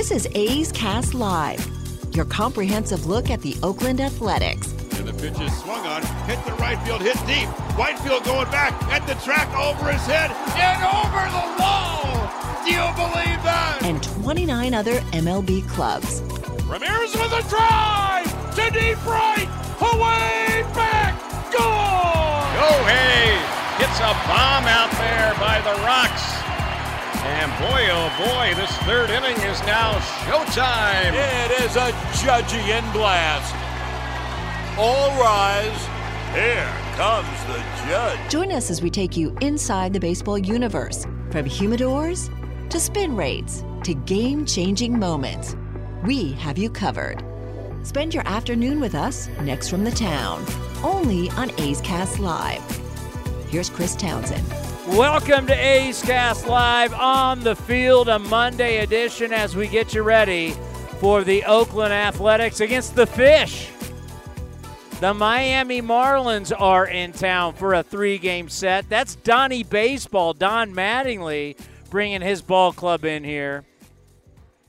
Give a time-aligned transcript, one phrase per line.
[0.00, 1.60] This is A's Cast Live,
[2.16, 4.72] your comprehensive look at the Oakland Athletics.
[4.96, 7.46] And the pitch is swung on, hit the right field, hit deep.
[7.76, 12.16] Whitefield going back at the track over his head and over the wall.
[12.64, 13.80] Do you believe that?
[13.82, 16.22] And 29 other MLB clubs.
[16.64, 18.24] Ramirez with a drive
[18.56, 19.48] to deep right,
[19.84, 21.12] away back,
[21.52, 21.60] goal!
[22.56, 26.39] Go oh, Hayes It's a bomb out there by the Rocks.
[27.30, 29.94] And boy, oh boy, this third inning is now
[30.26, 31.12] showtime.
[31.14, 33.54] It is a Judgian blast.
[34.76, 35.86] All rise.
[36.34, 38.30] Here comes the judge.
[38.30, 42.28] Join us as we take you inside the baseball universe from humidors
[42.68, 45.56] to spin rates to game changing moments.
[46.04, 47.24] We have you covered.
[47.84, 50.44] Spend your afternoon with us next from the town,
[50.82, 52.62] only on A's Cast Live.
[53.48, 54.44] Here's Chris Townsend.
[54.88, 60.02] Welcome to A's Cast Live on the field, a Monday edition as we get you
[60.02, 60.52] ready
[61.00, 63.70] for the Oakland Athletics against the Fish.
[65.00, 68.88] The Miami Marlins are in town for a three game set.
[68.88, 71.58] That's Donnie Baseball, Don Mattingly,
[71.90, 73.64] bringing his ball club in here.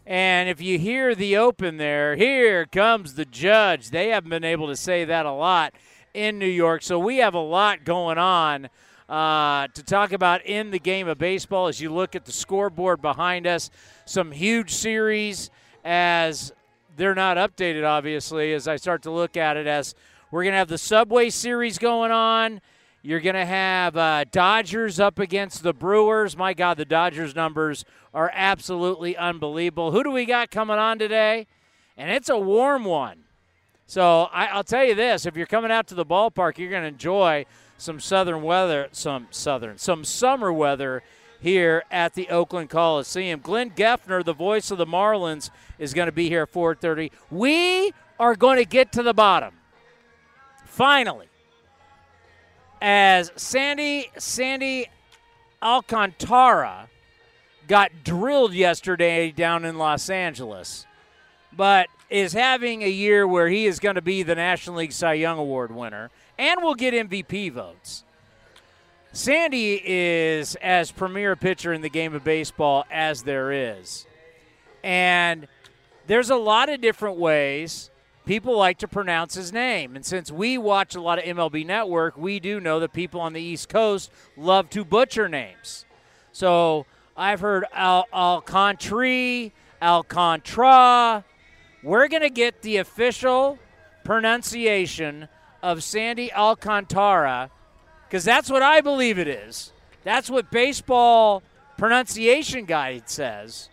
[0.06, 3.92] And if you hear the open there, here comes the judge.
[3.92, 5.74] They haven't been able to say that a lot
[6.14, 6.82] in New York.
[6.82, 8.68] So we have a lot going on
[9.12, 13.02] uh, to talk about in the game of baseball as you look at the scoreboard
[13.02, 13.70] behind us.
[14.06, 15.52] Some huge series
[15.84, 16.54] as
[16.96, 19.96] they're not updated, obviously, as I start to look at it as
[20.32, 22.62] we're going to have the Subway Series going on.
[23.02, 26.38] You're going to have uh, Dodgers up against the Brewers.
[26.38, 27.84] My God, the Dodgers numbers
[28.14, 29.92] are absolutely unbelievable.
[29.92, 31.48] Who do we got coming on today?
[31.98, 33.26] And it's a warm one.
[33.88, 36.84] So I, will tell you this: if you're coming out to the ballpark, you're going
[36.84, 37.46] to enjoy
[37.82, 41.02] some southern weather, some southern, some summer weather
[41.40, 43.40] here at the Oakland Coliseum.
[43.40, 45.50] Glenn Geffner, the voice of the Marlins,
[45.80, 47.12] is going to be here at 4:30.
[47.32, 49.56] We are going to get to the bottom.
[50.64, 51.28] Finally,
[52.80, 54.86] as Sandy Sandy
[55.62, 56.88] Alcantara
[57.68, 60.86] got drilled yesterday down in Los Angeles,
[61.52, 65.14] but is having a year where he is going to be the National League Cy
[65.14, 68.04] Young Award winner and will get MVP votes.
[69.14, 74.06] Sandy is as premier pitcher in the game of baseball as there is.
[74.84, 75.48] And
[76.08, 77.92] there's a lot of different ways
[78.26, 79.96] people like to pronounce his name.
[79.96, 83.34] And since we watch a lot of MLB Network, we do know that people on
[83.34, 85.86] the East Coast love to butcher names.
[86.32, 86.86] So
[87.18, 91.26] I've heard Al- Alcantry, Alcantara.
[91.84, 93.60] We're going to get the official
[94.04, 95.28] pronunciation
[95.62, 97.50] of Sandy Alcantara
[98.12, 99.72] because that's what I believe it is.
[100.04, 101.44] That's what baseball
[101.78, 103.70] pronunciation guide says.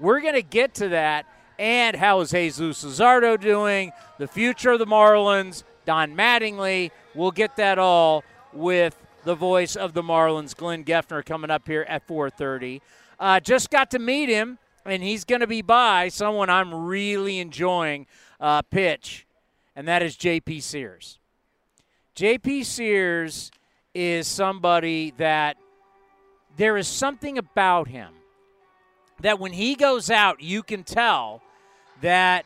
[0.00, 1.26] We're going to get to that.
[1.58, 3.92] And how is Jesus Luzardo doing?
[4.18, 6.90] The future of the Marlins, Don Mattingly.
[7.14, 11.84] We'll get that all with the voice of the Marlins, Glenn Geffner, coming up here
[11.88, 12.80] at 4:30.
[13.20, 17.38] Uh, just got to meet him, and he's going to be by someone I'm really
[17.38, 18.06] enjoying
[18.40, 19.26] uh, pitch,
[19.76, 20.60] and that is J.P.
[20.60, 21.18] Sears.
[22.14, 23.50] JP Sears
[23.94, 25.56] is somebody that
[26.58, 28.10] there is something about him
[29.20, 31.40] that when he goes out, you can tell
[32.02, 32.44] that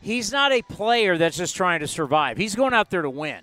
[0.00, 2.36] he's not a player that's just trying to survive.
[2.36, 3.40] He's going out there to win.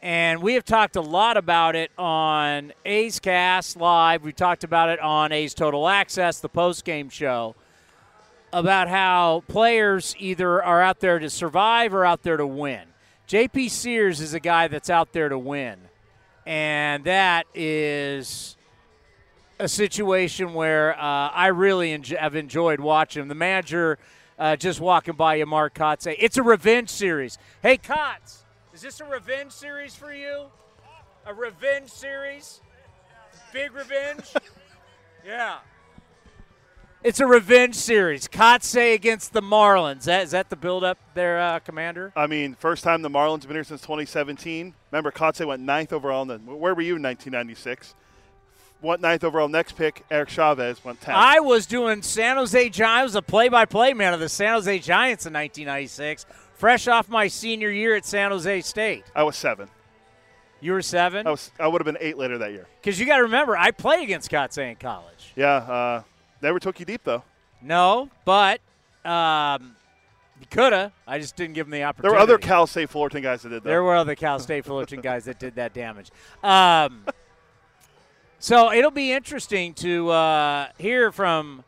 [0.00, 4.22] And we have talked a lot about it on A's Cast Live.
[4.22, 7.56] We talked about it on A's Total Access, the post game show,
[8.52, 12.82] about how players either are out there to survive or out there to win.
[13.28, 15.78] JP Sears is a guy that's out there to win.
[16.44, 18.56] And that is
[19.58, 23.28] a situation where uh, I really enjoy, have enjoyed watching him.
[23.28, 23.98] The manager
[24.38, 26.16] uh, just walking by you, Mark Kotsay.
[26.18, 27.38] It's a revenge series.
[27.62, 28.42] Hey, Kotz,
[28.74, 30.46] is this a revenge series for you?
[31.24, 32.60] A revenge series?
[33.52, 34.34] Big revenge?
[35.26, 35.58] yeah.
[37.04, 38.26] It's a revenge series.
[38.28, 39.98] Kotsay against the Marlins.
[39.98, 42.14] Is that, is that the build-up there, uh, Commander?
[42.16, 44.72] I mean, first time the Marlins have been here since 2017.
[44.90, 46.22] Remember, Kotsay went ninth overall.
[46.22, 47.94] In the, where were you in 1996?
[48.80, 49.48] went ninth overall.
[49.48, 51.12] Next pick, Eric Chavez went 10th.
[51.14, 52.80] I was doing San Jose Giants.
[52.80, 56.24] I was a play-by-play man of the San Jose Giants in 1996,
[56.54, 59.04] fresh off my senior year at San Jose State.
[59.14, 59.68] I was seven.
[60.60, 61.26] You were seven?
[61.26, 61.50] I was.
[61.60, 62.66] I would have been eight later that year.
[62.80, 65.32] Because you got to remember, I played against Kotsay in college.
[65.36, 65.56] Yeah.
[65.56, 66.02] Uh,
[66.44, 67.24] never took you deep though.
[67.60, 68.60] No, but
[69.04, 69.74] um,
[70.40, 70.92] you could have.
[71.06, 72.10] I just didn't give him the opportunity.
[72.10, 73.68] There were other Cal State Fullerton guys that did that.
[73.68, 76.10] There were other Cal State Fullerton guys that did that damage.
[76.42, 77.04] Um,
[78.38, 81.64] so it'll be interesting to uh, hear from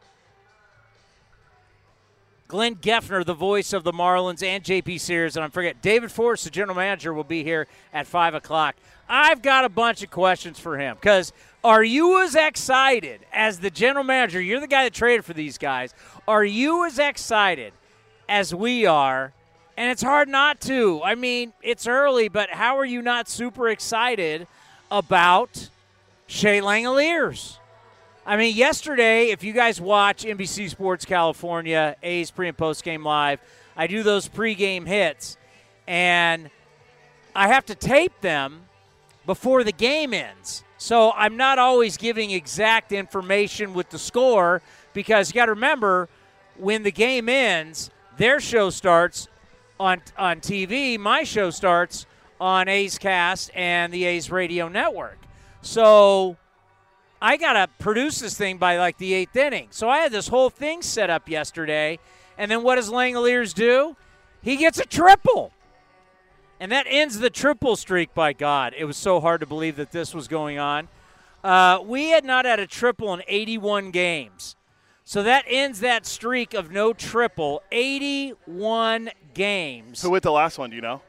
[2.48, 5.36] Glenn Geffner, the voice of the Marlins, and JP Sears.
[5.36, 8.76] And I forget, David Forst, the general manager, will be here at 5 o'clock.
[9.08, 11.32] I've got a bunch of questions for him because
[11.66, 14.40] are you as excited as the general manager?
[14.40, 15.92] You're the guy that traded for these guys.
[16.28, 17.72] Are you as excited
[18.28, 19.32] as we are?
[19.76, 21.02] And it's hard not to.
[21.02, 24.46] I mean, it's early, but how are you not super excited
[24.92, 25.68] about
[26.28, 27.58] Shea Langeliers?
[28.24, 33.02] I mean, yesterday, if you guys watch NBC Sports California, A's pre and post game
[33.02, 33.40] live,
[33.76, 35.36] I do those pregame hits,
[35.88, 36.48] and
[37.34, 38.66] I have to tape them
[39.26, 40.62] before the game ends.
[40.78, 44.62] So I'm not always giving exact information with the score
[44.92, 46.08] because you got to remember
[46.56, 49.28] when the game ends, their show starts
[49.78, 50.98] on on TV.
[50.98, 52.06] My show starts
[52.40, 55.18] on A's Cast and the A's Radio Network.
[55.62, 56.36] So
[57.20, 59.68] I got to produce this thing by like the eighth inning.
[59.70, 61.98] So I had this whole thing set up yesterday.
[62.38, 63.96] And then what does Langeliers do?
[64.42, 65.52] He gets a triple.
[66.58, 68.74] And that ends the triple streak, by God.
[68.76, 70.88] It was so hard to believe that this was going on.
[71.44, 74.56] Uh, we had not had a triple in 81 games.
[75.04, 77.62] So that ends that streak of no triple.
[77.70, 80.02] 81 games.
[80.02, 80.70] Who hit the last one?
[80.70, 81.02] Do you know?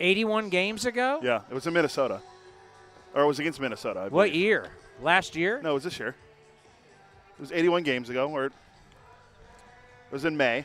[0.00, 1.20] 81 games ago?
[1.22, 2.22] Yeah, it was in Minnesota,
[3.14, 4.06] or it was against Minnesota.
[4.08, 4.70] What year?
[5.02, 5.60] Last year?
[5.62, 6.16] No, it was this year.
[7.38, 8.52] It was 81 games ago, or it
[10.10, 10.64] was in May.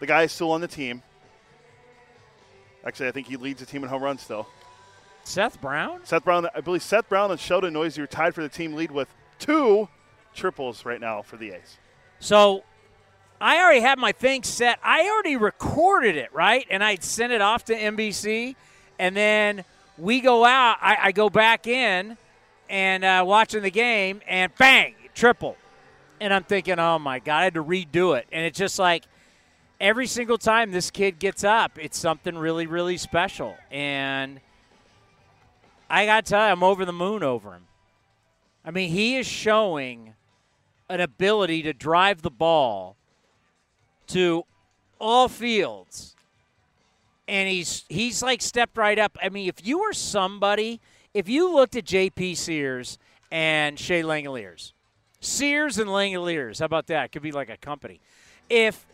[0.00, 1.02] The guy is still on the team.
[2.86, 4.46] Actually, I think he leads the team in home runs still.
[5.24, 6.00] Seth Brown?
[6.04, 8.90] Seth Brown, I believe Seth Brown and Sheldon Neuse are tied for the team lead
[8.90, 9.08] with
[9.38, 9.88] two
[10.34, 11.76] triples right now for the A's.
[12.18, 12.64] So
[13.40, 14.78] I already had my thing set.
[14.82, 16.66] I already recorded it, right?
[16.70, 18.56] And I'd sent it off to NBC.
[18.98, 19.64] And then
[19.96, 20.78] we go out.
[20.80, 22.16] I, I go back in
[22.68, 25.56] and uh, watching the game, and bang, triple.
[26.20, 28.26] And I'm thinking, oh my God, I had to redo it.
[28.30, 29.04] And it's just like
[29.80, 33.56] every single time this kid gets up, it's something really, really special.
[33.70, 34.40] And
[35.88, 37.66] I got to tell you, I'm over the moon over him.
[38.64, 40.14] I mean, he is showing
[40.88, 42.96] an ability to drive the ball
[44.08, 44.44] to
[45.00, 46.14] all fields.
[47.26, 49.16] And he's he's like stepped right up.
[49.22, 50.80] I mean, if you were somebody,
[51.12, 52.98] if you looked at JP Sears
[53.30, 54.72] and Shea Langeliers,
[55.20, 57.12] Sears and Langeliers, how about that?
[57.12, 58.00] Could be like a company.
[58.48, 58.86] If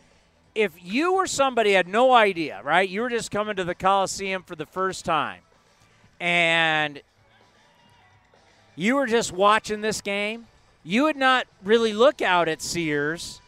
[0.55, 2.87] if you were somebody had no idea, right?
[2.87, 5.41] You were just coming to the Coliseum for the first time,
[6.19, 7.01] and
[8.75, 10.47] you were just watching this game,
[10.83, 13.41] you would not really look out at Sears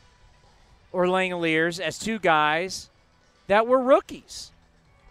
[0.91, 2.89] or Langeliers as two guys
[3.47, 4.51] that were rookies.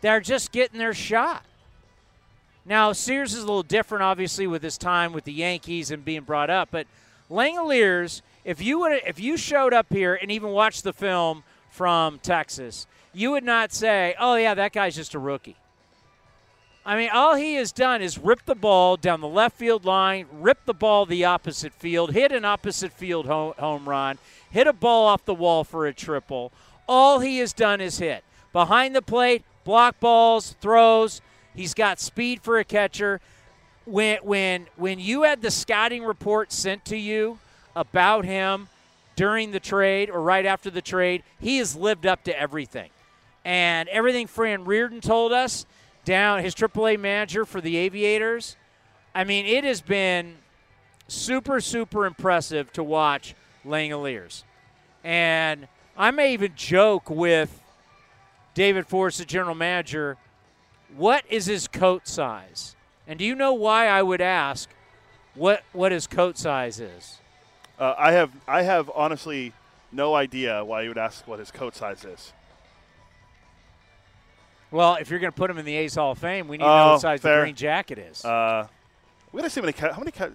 [0.02, 1.44] They're just getting their shot.
[2.64, 6.22] Now, Sears is a little different, obviously, with his time with the Yankees and being
[6.22, 6.68] brought up.
[6.70, 6.86] But
[7.30, 11.44] Langeliers, if you would, if you showed up here and even watched the film
[11.76, 15.56] from Texas, you would not say, "Oh yeah, that guy's just a rookie."
[16.86, 20.26] I mean, all he has done is rip the ball down the left field line,
[20.32, 24.18] rip the ball the opposite field, hit an opposite field home, run,
[24.50, 26.50] hit a ball off the wall for a triple.
[26.88, 31.20] All he has done is hit behind the plate, block balls, throws.
[31.54, 33.20] He's got speed for a catcher.
[33.84, 37.38] When when when you had the scouting report sent to you
[37.74, 38.68] about him
[39.16, 42.90] during the trade or right after the trade, he has lived up to everything.
[43.44, 45.66] And everything Fran Riordan told us
[46.04, 48.56] down his AAA manager for the Aviators.
[49.14, 50.36] I mean, it has been
[51.08, 54.44] super, super impressive to watch Langeliers.
[55.02, 57.62] And I may even joke with
[58.54, 60.16] David Forst, the general manager,
[60.96, 62.76] what is his coat size?
[63.06, 64.68] And do you know why I would ask
[65.34, 67.18] what what his coat size is?
[67.78, 69.52] Uh, I have I have honestly
[69.92, 72.32] no idea why you would ask what his coat size is.
[74.70, 76.64] Well, if you're going to put him in the A's Hall of Fame, we need
[76.64, 77.36] to Oh, know what size fair.
[77.38, 78.24] the green jacket is.
[78.24, 78.66] Uh,
[79.32, 80.30] we gotta see how many ca- how many ca-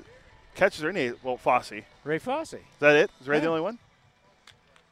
[0.55, 1.23] catches are in it.
[1.23, 1.73] Well, Fosse.
[2.03, 2.53] Ray Fosse.
[2.53, 3.11] Is that it?
[3.19, 3.77] Is Ray the only one?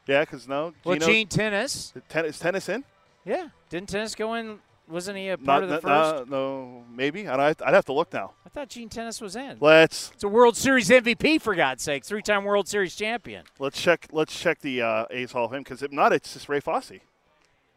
[0.06, 0.72] Yeah, because no.
[0.84, 1.92] Well, Gino- Gene Tenace.
[2.08, 2.84] Ten- is Tenace in?
[3.24, 3.48] Yeah.
[3.68, 4.58] Didn't Tenace go in
[4.90, 6.22] Wasn't he a part Not, of the n- first?
[6.22, 7.28] uh, no, maybe.
[7.28, 8.32] I'd, I'd have to look now.
[8.44, 9.56] I thought Gene Tenace was in.
[9.60, 13.44] Let's It's a World Series MVP for God's sake, three-time World Series champion.
[13.60, 16.48] let's check let's check the uh, A's Hall of Fame because if not, it's just
[16.48, 16.92] Ray Fosse.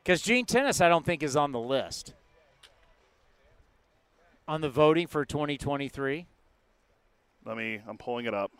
[0.04, 2.14] Because Gene Tenace, I don't think is on the list.
[4.48, 6.26] On the voting for 2023,
[7.46, 7.80] Let me.
[7.88, 8.52] I'm pulling it up.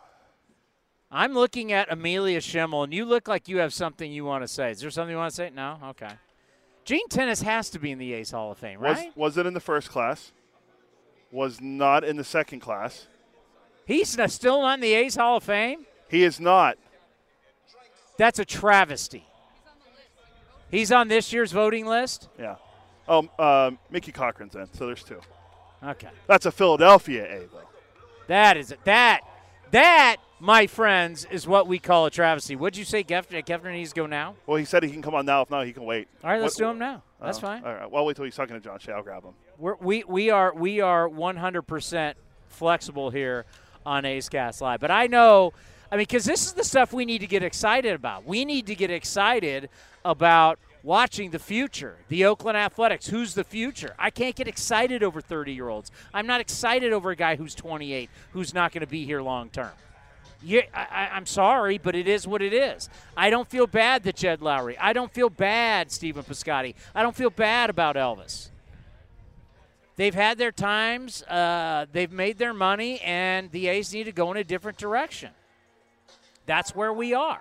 [1.10, 4.48] I'm looking at Amelia Schimmel, and you look like you have something you want to
[4.48, 4.70] say.
[4.70, 5.50] Is there something you want to say?
[5.54, 5.78] No.
[5.90, 6.08] Okay.
[6.84, 9.16] Gene Tenace has to be in the A's Hall of Fame, Was right?
[9.16, 10.32] was it in the first class?
[11.32, 13.06] Was not in the second class.
[13.86, 15.86] He's n- still not in the A's Hall of Fame.
[16.08, 16.76] He is not.
[18.18, 19.26] That's a travesty.
[20.70, 22.28] He's on this year's voting list.
[22.38, 22.56] Yeah.
[23.08, 24.66] Oh, um, Mickey Cochrane's in.
[24.74, 25.20] So there's two.
[25.82, 26.08] Okay.
[26.26, 27.68] That's a Philadelphia A though.
[28.28, 28.78] That is it.
[28.84, 29.20] that
[29.70, 32.56] that, my friends, is what we call a travesty.
[32.56, 33.44] What'd you say, Geffner?
[33.44, 34.34] Geffner needs to go now.
[34.46, 35.42] Well, he said he can come on now.
[35.42, 36.08] If not, he can wait.
[36.22, 37.02] All right, let's What- do him now.
[37.20, 37.64] That's Oh, fine.
[37.64, 37.90] All right.
[37.90, 38.92] Well, I'll wait till he's talking to John Shea.
[38.92, 39.32] I'll grab him.
[39.58, 42.14] We're, we we are we are 100%
[42.48, 43.46] flexible here
[43.86, 44.80] on A's Cast Live.
[44.80, 45.52] But I know,
[45.90, 48.26] I mean, because this is the stuff we need to get excited about.
[48.26, 49.70] We need to get excited
[50.04, 53.06] about watching the future, the Oakland Athletics.
[53.06, 53.94] Who's the future?
[53.98, 55.90] I can't get excited over 30 year olds.
[56.12, 59.48] I'm not excited over a guy who's 28 who's not going to be here long
[59.48, 59.72] term.
[60.42, 62.90] Yeah, I, I'm sorry, but it is what it is.
[63.16, 64.76] I don't feel bad that Jed Lowrie.
[64.78, 66.74] I don't feel bad, Stephen Piscotty.
[66.94, 68.50] I don't feel bad about Elvis.
[69.96, 71.22] They've had their times.
[71.22, 75.30] Uh, they've made their money, and the A's need to go in a different direction.
[76.44, 77.40] That's where we are.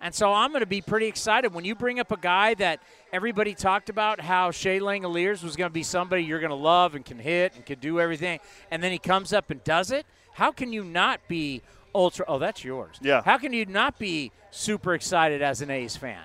[0.00, 2.80] And so I'm going to be pretty excited when you bring up a guy that
[3.12, 6.94] everybody talked about how Shea Langeliers was going to be somebody you're going to love
[6.94, 8.38] and can hit and can do everything,
[8.70, 10.06] and then he comes up and does it.
[10.34, 11.62] How can you not be
[11.94, 12.24] ultra?
[12.28, 12.96] Oh, that's yours.
[13.02, 13.22] Yeah.
[13.24, 16.22] How can you not be super excited as an A's fan?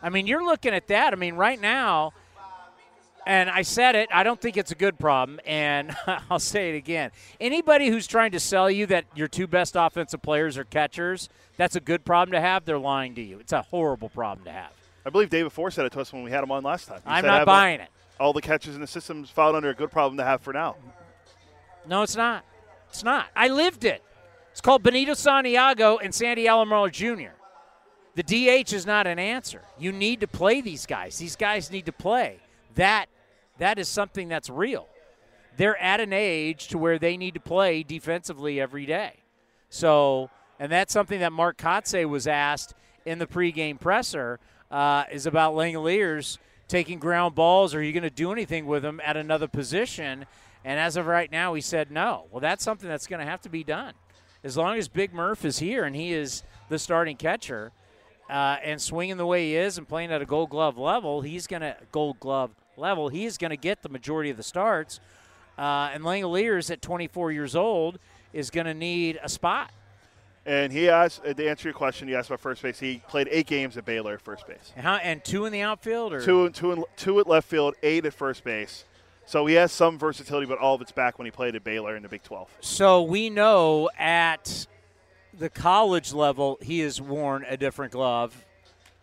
[0.00, 1.12] I mean, you're looking at that.
[1.12, 2.12] I mean, right now,
[3.26, 5.94] and I said it, I don't think it's a good problem, and
[6.30, 7.10] I'll say it again.
[7.40, 11.76] Anybody who's trying to sell you that your two best offensive players are catchers, that's
[11.76, 13.38] a good problem to have, they're lying to you.
[13.38, 14.72] It's a horrible problem to have.
[15.04, 17.00] I believe David Forst said it to us when we had him on last time.
[17.04, 17.88] He I'm not buying it.
[18.20, 20.76] All the catches in the system's filed under a good problem to have for now.
[21.88, 22.44] No, it's not.
[22.88, 23.26] It's not.
[23.34, 24.02] I lived it.
[24.52, 27.32] It's called Benito Santiago and Sandy Alomar Jr.
[28.14, 29.62] The DH is not an answer.
[29.78, 31.18] You need to play these guys.
[31.18, 32.38] These guys need to play.
[32.74, 33.06] That
[33.58, 34.88] that is something that's real.
[35.56, 39.22] They're at an age to where they need to play defensively every day.
[39.68, 42.74] So, and that's something that Mark Kotsay was asked
[43.04, 46.38] in the pregame presser uh, is about Langeliers
[46.68, 47.74] taking ground balls.
[47.74, 50.24] Are you going to do anything with them at another position?
[50.64, 52.26] And as of right now, he said no.
[52.30, 53.94] Well, that's something that's going to have to be done.
[54.44, 57.72] As long as Big Murph is here and he is the starting catcher
[58.30, 61.46] uh, and swinging the way he is and playing at a Gold Glove level, he's
[61.46, 63.08] going to Gold Glove level.
[63.08, 65.00] He's going to get the majority of the starts.
[65.58, 67.98] Uh, and Langeliers at 24 years old
[68.32, 69.70] is going to need a spot.
[70.44, 72.80] And he asked, uh, to answer your question, he asked about first base.
[72.80, 74.72] He played eight games at Baylor at first base.
[74.74, 77.74] And, how, and two in the outfield, or Two, two, in, two at left field,
[77.82, 78.84] eight at first base.
[79.24, 81.94] So he has some versatility, but all of it's back when he played at Baylor
[81.96, 82.48] in the Big 12.
[82.60, 84.66] So we know at
[85.32, 88.44] the college level he has worn a different glove.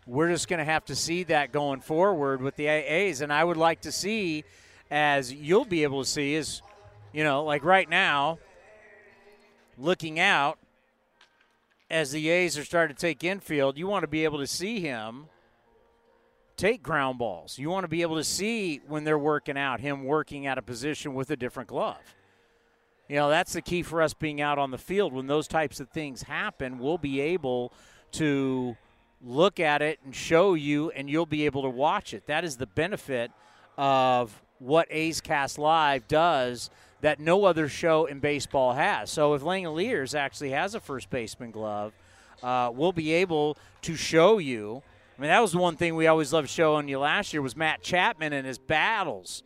[0.10, 3.44] We're just going to have to see that going forward with the AAs, and I
[3.44, 4.44] would like to see,
[4.90, 6.64] as you'll be able to see, is
[7.14, 8.40] you know, like right now,
[9.78, 10.58] looking out
[11.92, 14.80] as the A's are starting to take infield, you want to be able to see
[14.80, 15.28] him
[16.58, 17.60] take ground balls.
[17.60, 20.64] You want to be able to see when they're working out him working at a
[20.64, 22.16] position with a different glove.
[23.08, 25.14] You know, that's the key for us being out on the field.
[25.14, 27.74] When those types of things happen, we'll be able
[28.14, 28.76] to
[29.22, 32.28] look at it and show you, and you'll be able to watch it.
[32.28, 33.32] That is the benefit
[33.78, 36.70] of what A's Cast Live does
[37.02, 39.10] that no other show in baseball has.
[39.10, 41.94] So if Langeliers actually has a first baseman glove,
[42.44, 44.82] uh, we'll be able to show you.
[45.18, 47.82] I mean, that was one thing we always loved showing you last year was Matt
[47.82, 49.44] Chapman and his battles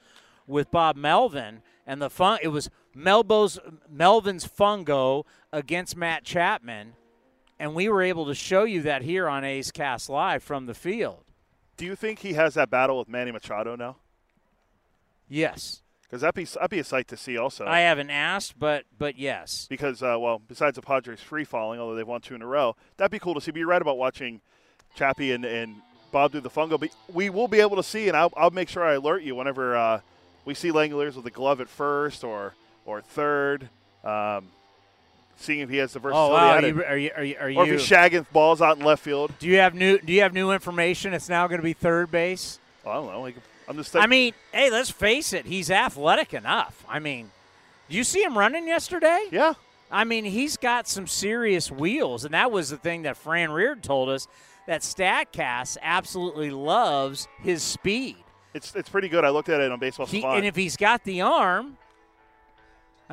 [0.48, 2.40] with Bob Melvin and the fun.
[2.42, 6.94] It was Melbo's Melvin's fungo against Matt Chapman,
[7.64, 10.74] and we were able to show you that here on A's Cast Live from the
[10.74, 11.24] field.
[11.78, 13.96] Do you think he has that battle with Manny Machado now?
[15.30, 17.66] Yes, Because that'd be, that'd be a sight to see also.
[17.66, 21.96] I haven't asked, but but yes, because, uh, well, besides the Padres free falling, although
[21.96, 23.52] they've won two in a row, that'd be cool to see.
[23.52, 24.42] But you're right about watching
[24.96, 25.78] Chappie and, and
[26.12, 26.78] Bob do the fungo.
[26.78, 29.36] But we will be able to see, and I'll, I'll make sure I alert you
[29.36, 30.02] whenever uh,
[30.44, 32.56] we see Langeliers with a glove at first or
[32.86, 33.70] or third,
[34.04, 34.50] um,
[35.38, 36.36] seeing if he has the versatility.
[36.36, 36.80] Oh versatility.
[36.80, 36.84] wow!
[36.84, 39.04] at Are you, are you, are you, or if he's shagging balls out in left
[39.04, 39.32] field.
[39.40, 41.14] do you have new Do you have new information?
[41.14, 42.60] It's now going to be third base.
[42.86, 43.32] Well, I don't know.
[43.32, 43.96] Could, I'm just.
[43.96, 45.46] I mean, hey, let's face it.
[45.46, 46.84] He's athletic enough.
[46.88, 47.32] I mean,
[47.90, 49.28] do you see him running yesterday?
[49.32, 49.54] yeah.
[49.92, 53.84] I mean, he's got some serious wheels, and that was the thing that Fran Reard
[53.84, 54.28] told us
[54.66, 58.16] that Statcast absolutely loves his speed.
[58.56, 59.24] It's it's pretty good.
[59.24, 60.38] I looked at it on Baseball He, Savant.
[60.38, 61.78] and if he's got the arm,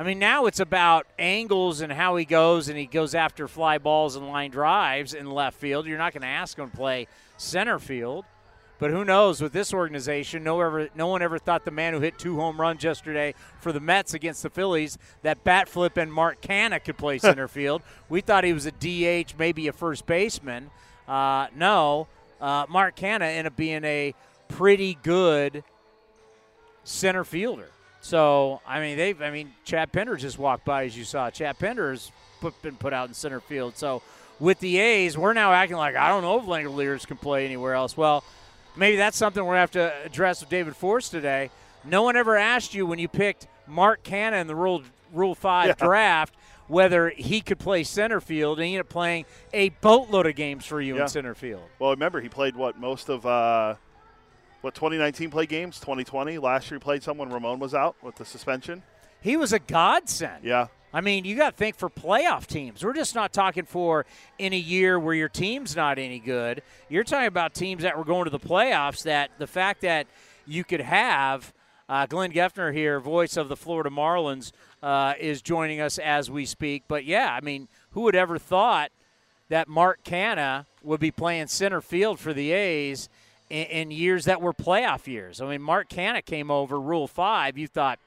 [0.01, 3.77] I mean, now it's about angles and how he goes, and he goes after fly
[3.77, 5.85] balls and line drives in left field.
[5.85, 8.25] You're not going to ask him to play center field.
[8.79, 10.43] But who knows with this organization?
[10.43, 13.71] No, ever, no one ever thought the man who hit two home runs yesterday for
[13.71, 17.83] the Mets against the Phillies, that bat flip and Mark Canha could play center field.
[18.09, 20.71] We thought he was a DH, maybe a first baseman.
[21.07, 22.07] Uh, no,
[22.41, 24.15] uh, Mark Canha ended up being a
[24.47, 25.63] pretty good
[26.83, 27.69] center fielder.
[28.01, 31.29] So I mean, they I mean, Chad Pinder just walked by as you saw.
[31.29, 33.77] Chad Pinder's put, been put out in center field.
[33.77, 34.01] So
[34.39, 37.73] with the A's, we're now acting like I don't know if Langeliers can play anywhere
[37.75, 37.95] else.
[37.95, 38.23] Well,
[38.75, 41.51] maybe that's something we're gonna have to address with David Forst today.
[41.83, 45.67] No one ever asked you when you picked Mark Canha in the Rule Rule Five
[45.79, 45.85] Yeah.
[45.85, 46.33] draft
[46.67, 50.65] whether he could play center field, and he ended up playing a boatload of games
[50.65, 51.01] for you Yeah.
[51.01, 51.63] in center field.
[51.79, 53.75] well, remember he played what most of uh,
[54.61, 56.37] what 2019 play games, 2020.
[56.37, 58.83] Last year he played some when Ramon was out with the suspension.
[59.21, 60.43] He was a godsend.
[60.43, 60.67] Yeah.
[60.93, 62.83] I mean, you got to think for playoff teams.
[62.83, 64.05] We're just not talking for
[64.37, 66.61] in a year where your team's not any good.
[66.89, 69.03] You're talking about teams that were going to the playoffs.
[69.03, 70.07] That the fact that
[70.45, 71.53] you could have
[71.87, 74.51] uh, Glenn Geffner here, voice of the Florida Marlins,
[74.83, 76.83] uh, is joining us as we speak.
[76.87, 78.91] But yeah, I mean, who would ever thought
[79.47, 83.07] that Mark Canha would be playing center field for the A's
[83.51, 85.41] in, in years that were playoff years?
[85.41, 87.57] I mean, Mark Canha came over Rule Five.
[87.57, 87.99] You thought,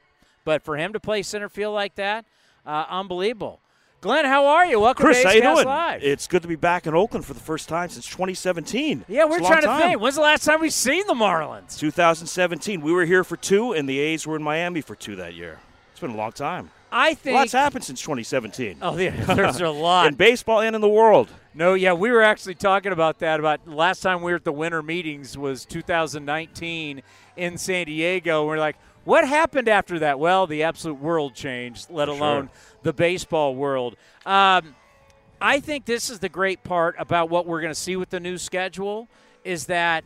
[0.44, 2.24] but for him to play center field like that,
[2.66, 3.60] uh, unbelievable.
[4.00, 4.78] Glenn, how are you?
[4.80, 5.64] Welcome Chris, to how you doing?
[5.64, 6.02] Live.
[6.02, 9.06] It's good to be back in Oakland for the first time since 2017.
[9.08, 9.80] yeah, we're It's a long trying to time.
[9.80, 10.00] think.
[10.02, 11.78] When's the last time we've seen the Marlins?
[11.78, 12.82] 2017.
[12.82, 15.58] We were here for two, and the A's were in Miami for two that year.
[15.92, 16.70] It's been a long time.
[16.96, 17.34] I think.
[17.34, 18.78] Lots happened since 2017.
[18.80, 20.06] Oh, yeah, there's a lot.
[20.06, 21.28] in baseball and in the world.
[21.52, 23.40] No, yeah, we were actually talking about that.
[23.40, 27.02] About last time we were at the winter meetings was 2019
[27.36, 28.46] in San Diego.
[28.46, 30.20] We're like, what happened after that?
[30.20, 32.48] Well, the absolute world changed, let alone
[32.84, 33.96] the baseball world.
[34.24, 34.76] Um,
[35.40, 38.20] I think this is the great part about what we're going to see with the
[38.20, 39.08] new schedule
[39.42, 40.04] is that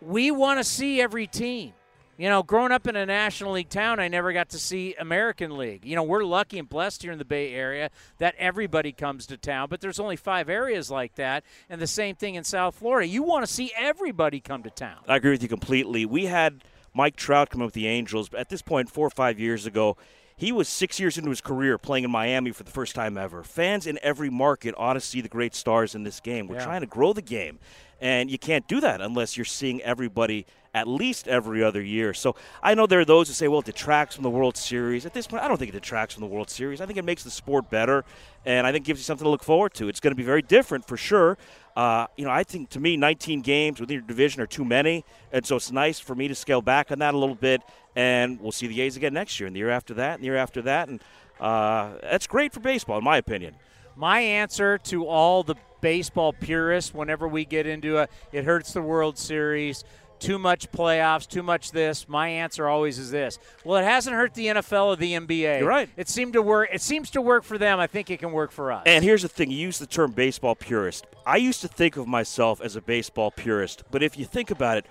[0.00, 1.74] we want to see every team.
[2.22, 5.56] You know, growing up in a National League town, I never got to see American
[5.56, 5.84] League.
[5.84, 9.36] You know, we're lucky and blessed here in the Bay Area that everybody comes to
[9.36, 11.42] town, but there's only five areas like that.
[11.68, 13.08] And the same thing in South Florida.
[13.08, 14.98] You want to see everybody come to town.
[15.08, 16.06] I agree with you completely.
[16.06, 16.62] We had
[16.94, 19.66] Mike Trout come up with the Angels, but at this point, four or five years
[19.66, 19.96] ago,
[20.42, 23.44] he was six years into his career playing in Miami for the first time ever.
[23.44, 26.48] Fans in every market ought to see the great stars in this game.
[26.48, 26.64] We're Yeah.
[26.64, 27.60] trying to grow the game,
[28.00, 32.12] and you can't do that unless you're seeing everybody at least every other year.
[32.12, 35.06] So I know there are those who say, well, it detracts from the World Series.
[35.06, 36.80] At this point, I don't think it detracts from the World Series.
[36.80, 38.04] I think it makes the sport better,
[38.44, 39.88] and I think it gives you something to look forward to.
[39.88, 41.38] It's going to be very different for sure.
[41.76, 45.04] Uh, you know, I think to me, 19 games within your division are too many,
[45.32, 47.62] and so it's nice for me to scale back on that a little bit.
[47.96, 50.26] And we'll see the A's again next year, and the year after that, and the
[50.26, 51.00] year after that, and
[51.40, 53.54] uh, that's great for baseball, in my opinion.
[53.96, 58.80] My answer to all the baseball purists, whenever we get into a, it hurts the
[58.80, 59.84] World Series,
[60.22, 62.08] too much playoffs, too much this.
[62.08, 65.60] My answer always is this: Well, it hasn't hurt the NFL or the NBA.
[65.60, 65.88] You're right.
[65.96, 66.68] It seemed to work.
[66.72, 67.80] It seems to work for them.
[67.80, 68.82] I think it can work for us.
[68.86, 71.06] And here's the thing you use the term baseball purist.
[71.26, 74.78] I used to think of myself as a baseball purist, but if you think about
[74.78, 74.86] it,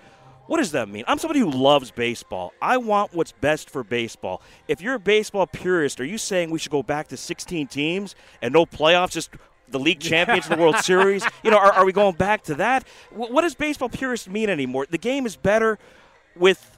[0.46, 1.04] what does that mean?
[1.06, 2.52] I'm somebody who loves baseball.
[2.60, 4.42] I want what's best for baseball.
[4.68, 8.14] If you're a baseball purist, are you saying we should go back to 16 teams
[8.42, 9.30] and no playoffs, just
[9.72, 11.24] the league champions in the World Series?
[11.42, 12.86] You know, are, are we going back to that?
[13.10, 14.86] Wh- What does baseball purist mean anymore?
[14.88, 15.78] The game is better
[16.36, 16.76] with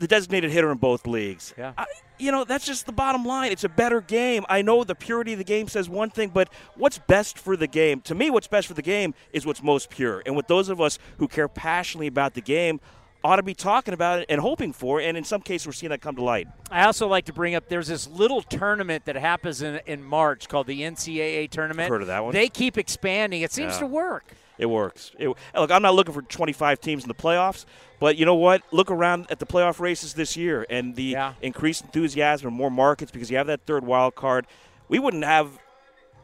[0.00, 1.54] the designated hitter in both leagues.
[1.56, 1.72] Yeah.
[1.78, 1.86] I,
[2.18, 3.52] you know, that's just the bottom line.
[3.52, 4.44] It's a better game.
[4.48, 7.66] I know the purity of the game says one thing, but what's best for the
[7.66, 8.00] game?
[8.02, 10.22] To me, what's best for the game is what's most pure.
[10.26, 12.80] And with those of us who care passionately about the game
[13.24, 15.90] ought to be talking about it and hoping for, and in some cases, we're seeing
[15.90, 16.46] that come to light.
[16.70, 20.46] I also like to bring up there's this little tournament that happens in, in March
[20.48, 21.88] called the NCAA tournament.
[21.88, 22.34] Heard of that one.
[22.34, 23.40] They keep expanding.
[23.40, 23.80] It seems Yeah.
[23.80, 24.34] to work.
[24.58, 25.10] It works.
[25.18, 27.64] It, look, I'm not looking for 25 teams in the playoffs,
[27.98, 28.62] but you know what?
[28.70, 31.32] Look around at the playoff races this year and the Yeah.
[31.42, 34.46] increased enthusiasm and more markets because you have that third wild card.
[34.88, 35.58] We wouldn't have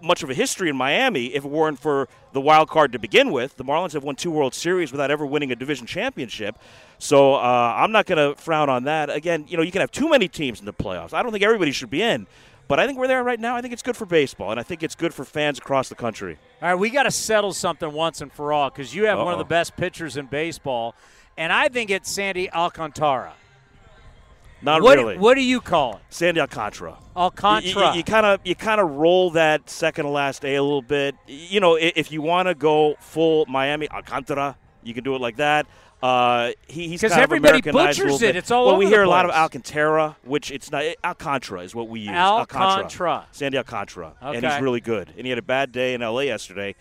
[0.02, 3.32] much of a history in Miami if it weren't for the wild card to begin
[3.32, 3.56] with.
[3.56, 6.56] The Marlins have won two World Series without ever winning a division championship.
[7.00, 9.08] So uh, I'm not going to frown on that.
[9.10, 11.14] Again, you know, you can have too many teams in the playoffs.
[11.14, 12.26] I don't think everybody should be in.
[12.68, 13.56] But I think we're there right now.
[13.56, 15.96] I think it's good for baseball, and I think it's good for fans across the
[15.96, 16.38] country.
[16.62, 19.32] All right, we got to settle something once and for all because you have one
[19.32, 20.94] of the best pitchers in baseball,
[21.36, 23.32] and I think it's Sandy Alcantara.
[24.62, 25.18] Not what, really.
[25.18, 26.02] What do you call it?
[26.10, 26.96] Sandy Alcantara.
[27.16, 27.96] Alcantara.
[27.96, 31.16] You kind of you kind of roll that second to last A a little bit.
[31.26, 35.38] You know, if you want to go full Miami Alcantara, you can do it like
[35.38, 35.66] that.
[36.02, 38.34] Uh, he, he's 'Cause kind of everybody butchers it.
[38.34, 39.30] It's all well, over we hear a lot of.
[39.32, 40.82] Alcantara, which it's not.
[41.04, 42.10] Alcantara is what we use.
[42.10, 43.26] Alcantara.
[43.32, 45.12] Sandy Alcantara, and he's really good.
[45.16, 46.24] And he had a bad day in L.A.
[46.24, 46.74] yesterday,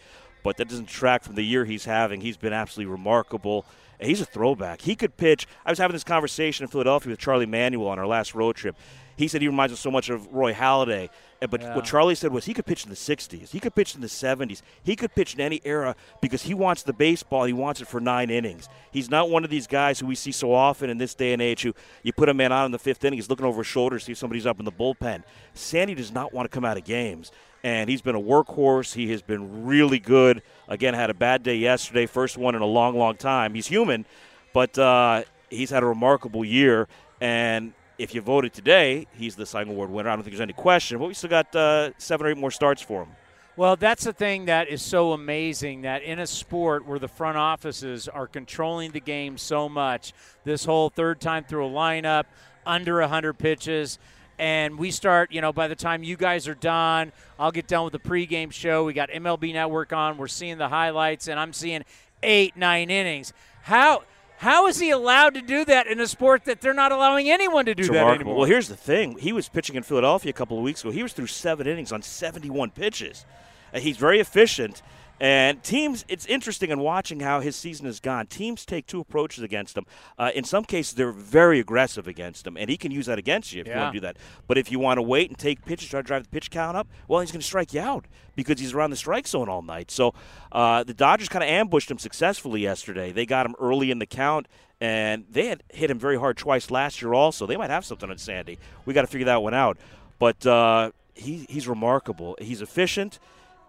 [0.44, 2.22] but that doesn't track from the year he's having.
[2.22, 3.66] He's been absolutely remarkable.
[4.00, 4.82] And he's a throwback.
[4.84, 5.46] He could pitch.
[5.66, 8.78] I was having this conversation in Philadelphia with Charlie Manuel on our last road trip.
[9.20, 11.10] He said he reminds us so much of Roy Halladay.
[11.50, 11.76] But Yeah.
[11.76, 13.52] what Charlie said was he could pitch in the 60s.
[13.52, 14.62] He could pitch in the 70s.
[14.82, 17.44] He could pitch in any era because he wants the baseball.
[17.44, 18.70] He wants it for nine innings.
[18.94, 21.42] He's not one of these guys who we see so often in this day and
[21.42, 23.68] age who you put a man on in the fifth inning, he's looking over his
[23.68, 25.24] shoulder to see if somebody's up in the bullpen.
[25.54, 27.30] Sandy does not want to come out of games.
[27.62, 28.94] And he's been a workhorse.
[28.94, 30.42] He has been really good.
[30.70, 33.54] Again, had a bad day yesterday, first one in a long, long time.
[33.54, 34.06] He's human,
[34.54, 36.88] but uh, he's had a remarkable year.
[37.20, 40.10] And if you voted today, he's the Cy Young Award winner.
[40.10, 40.98] I don't think there's any question.
[40.98, 43.10] But we still got uh, seven or eight more starts for him.
[43.58, 47.38] Well, that's the thing that is so amazing that in a sport where the front
[47.38, 50.14] offices are controlling the game so much,
[50.46, 52.24] this whole third time through a lineup,
[52.66, 54.00] under 100 pitches,
[54.38, 57.84] and we start, you know, by the time you guys are done, I'll get done
[57.84, 58.86] with the pregame show.
[58.86, 60.18] We got MLB Network on.
[60.18, 61.84] We're seeing the highlights, and I'm seeing
[62.24, 63.34] eight, nine innings.
[63.64, 64.04] How.
[64.40, 67.66] How is he allowed to do that in a sport that they're not allowing anyone
[67.66, 68.22] to do It's that remarkable.
[68.22, 68.36] anymore?
[68.38, 69.18] Well, here's the thing.
[69.18, 70.92] He was pitching in Philadelphia a couple of weeks ago.
[70.92, 73.26] He was through seven innings on 71 pitches.
[73.74, 74.82] Uh, he's very efficient.
[75.20, 78.28] And teams, it's interesting in watching how his season has gone.
[78.28, 79.86] Teams take two approaches against him.
[80.18, 83.52] Uh, in some cases, they're very aggressive against him, and he can use that against
[83.54, 84.18] you if you want to do that.
[84.48, 86.78] But if you want to wait and take pitches, try to drive the pitch count
[86.78, 88.06] up, well, he's going to strike you out
[88.36, 89.92] because he's around the strike zone all night.
[89.92, 90.14] So
[90.52, 93.12] uh, the Dodgers kind of ambushed him successfully yesterday.
[93.12, 94.48] They got him early in the count,
[94.80, 97.46] and they had hit him very hard twice last year also.
[97.46, 98.58] They might have something on Sandy.
[98.86, 99.78] We got to figure that one out.
[100.20, 102.38] But uh, he, he's remarkable.
[102.40, 103.20] He's efficient,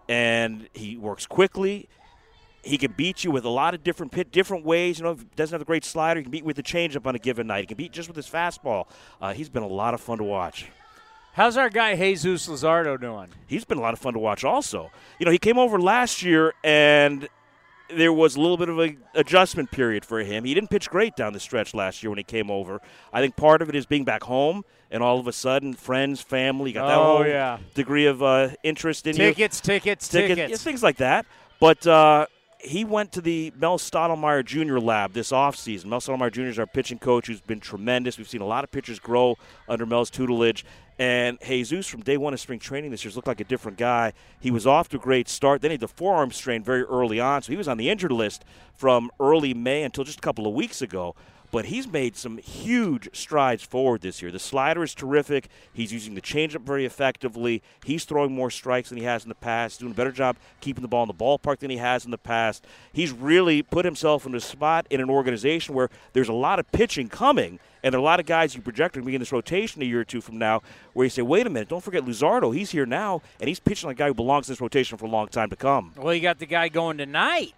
[0.07, 1.87] and he works quickly.
[2.63, 4.99] He can beat you with a lot of different pit, different ways.
[4.99, 6.19] You know, if he doesn't have a great slider.
[6.19, 7.61] He can beat with the changeup on a given night.
[7.61, 8.87] He can beat just with his fastball.
[9.19, 10.67] Uh, he's been a lot of fun to watch.
[11.33, 13.29] How's our guy Jesus Luzardo doing?
[13.47, 14.43] He's been a lot of fun to watch.
[14.43, 17.29] Also, you know, he came over last year and
[17.95, 20.43] there was a little bit of an adjustment period for him.
[20.43, 22.81] He didn't pitch great down the stretch last year when he came over.
[23.13, 26.21] I think part of it is being back home and all of a sudden friends,
[26.21, 27.57] family, got that Oh, whole yeah.
[27.73, 29.23] degree of uh, interest in you.
[29.23, 30.51] Tickets, tickets, tickets, tickets.
[30.51, 31.25] yeah, things like that.
[31.59, 32.25] But uh,
[32.63, 34.77] he went to the Mel Stottlemyre Jr.
[34.79, 35.85] lab this offseason.
[35.85, 36.41] Mel Stottlemyre Jr.
[36.43, 38.17] is our pitching coach who's been tremendous.
[38.17, 40.65] We've seen a lot of pitchers grow under Mel's tutelage.
[40.99, 44.13] And Jesus, from day one of spring training this year, looked like a different guy.
[44.39, 45.61] He was off to a great start.
[45.61, 48.11] Then he had the forearm strain very early on, so he was on the injured
[48.11, 48.45] list
[48.75, 51.15] from early May until just a couple of weeks ago
[51.51, 54.31] but he's made some huge strides forward this year.
[54.31, 55.49] The slider is terrific.
[55.73, 57.61] He's using the changeup very effectively.
[57.85, 59.79] He's throwing more strikes than he has in the past.
[59.81, 62.17] Doing a better job keeping the ball in the ballpark than he has in the
[62.17, 62.65] past.
[62.93, 66.71] He's really put himself in a spot in an organization where there's a lot of
[66.71, 69.15] pitching coming, and there are a lot of guys you project are going to be
[69.15, 70.61] in this rotation a year or two from now.
[70.93, 72.55] Where you say, wait a minute, don't forget Luzardo.
[72.55, 75.05] He's here now, and he's pitching like a guy who belongs in this rotation for
[75.05, 75.93] a long time to come.
[75.97, 77.53] Well, you got the guy going tonight.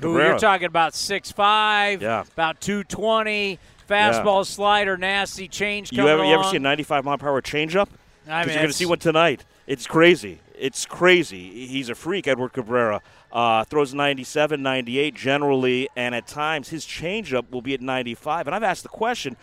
[0.00, 0.28] Who Cabrera.
[0.30, 2.24] you're talking about six five, Yeah.
[2.32, 3.58] about two twenty,
[3.88, 7.88] fastball, slider, nasty change You ever, you ever see a 95 mile per hour changeup?
[8.28, 9.44] I Because mean, you're going to see one tonight.
[9.66, 10.40] It's crazy.
[10.58, 11.66] It's crazy.
[11.66, 13.00] He's a freak, Edward Cabrera.
[13.32, 18.46] Uh, throws 97, 98 generally, and at times his changeup will be at 95.
[18.46, 19.36] And I've asked the question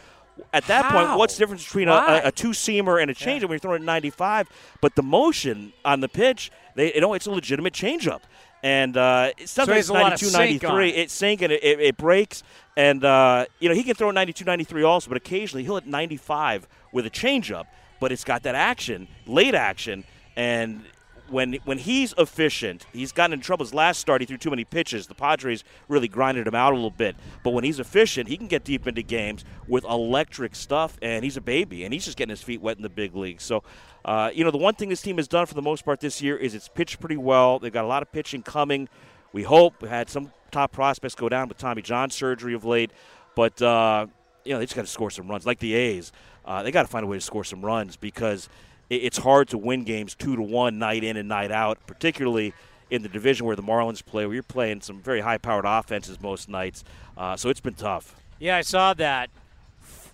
[0.54, 0.92] at that How?
[1.08, 2.20] point, what's the difference between a, Why?
[2.20, 4.50] a, a two seamer and a changeup when you're throwing at 95?
[4.82, 8.22] But the motion on the pitch, they you know it's a legitimate changeup.
[8.64, 10.90] And uh, it's So sometimes has a lot of 92, sink on 93.
[10.90, 10.96] it.
[10.96, 11.52] It's sinking.
[11.52, 12.44] It, it, it breaks.
[12.76, 16.68] And, uh, you know, he can throw 92, 93 also, but occasionally he'll hit 95
[16.92, 17.66] with a changeup.
[18.00, 20.04] But it's got that action, late action.
[20.36, 20.84] And
[21.30, 23.66] when when he's efficient, he's gotten in trouble.
[23.66, 25.08] His last start, he threw too many pitches.
[25.08, 27.16] The Padres really grinded him out a little bit.
[27.44, 31.38] But when he's efficient, he can get deep into games with electric stuff, and he's
[31.38, 33.44] a baby, and he's just getting his feet wet in the big leagues.
[33.44, 33.64] So,
[34.08, 36.22] uh, you know, the one thing this team has done for the most part this
[36.22, 37.60] year is it's pitched pretty well.
[37.60, 38.88] They've got a lot of pitching coming.
[39.34, 39.82] We hope.
[39.82, 42.92] We had some top prospects go down with Tommy John surgery of late,
[43.36, 44.08] but uh,
[44.46, 45.46] you know they just got to score some runs.
[45.46, 46.14] Like the A's,
[46.46, 48.48] uh, they got to find a way to score some runs because
[48.90, 52.54] it, it's hard to win games two to one night in and night out, particularly
[52.90, 56.48] in the division where the Marlins play, where you're playing some very high-powered offenses most
[56.48, 56.86] nights.
[57.18, 58.16] Uh, so it's been tough.
[58.40, 59.30] Yeah, I saw that.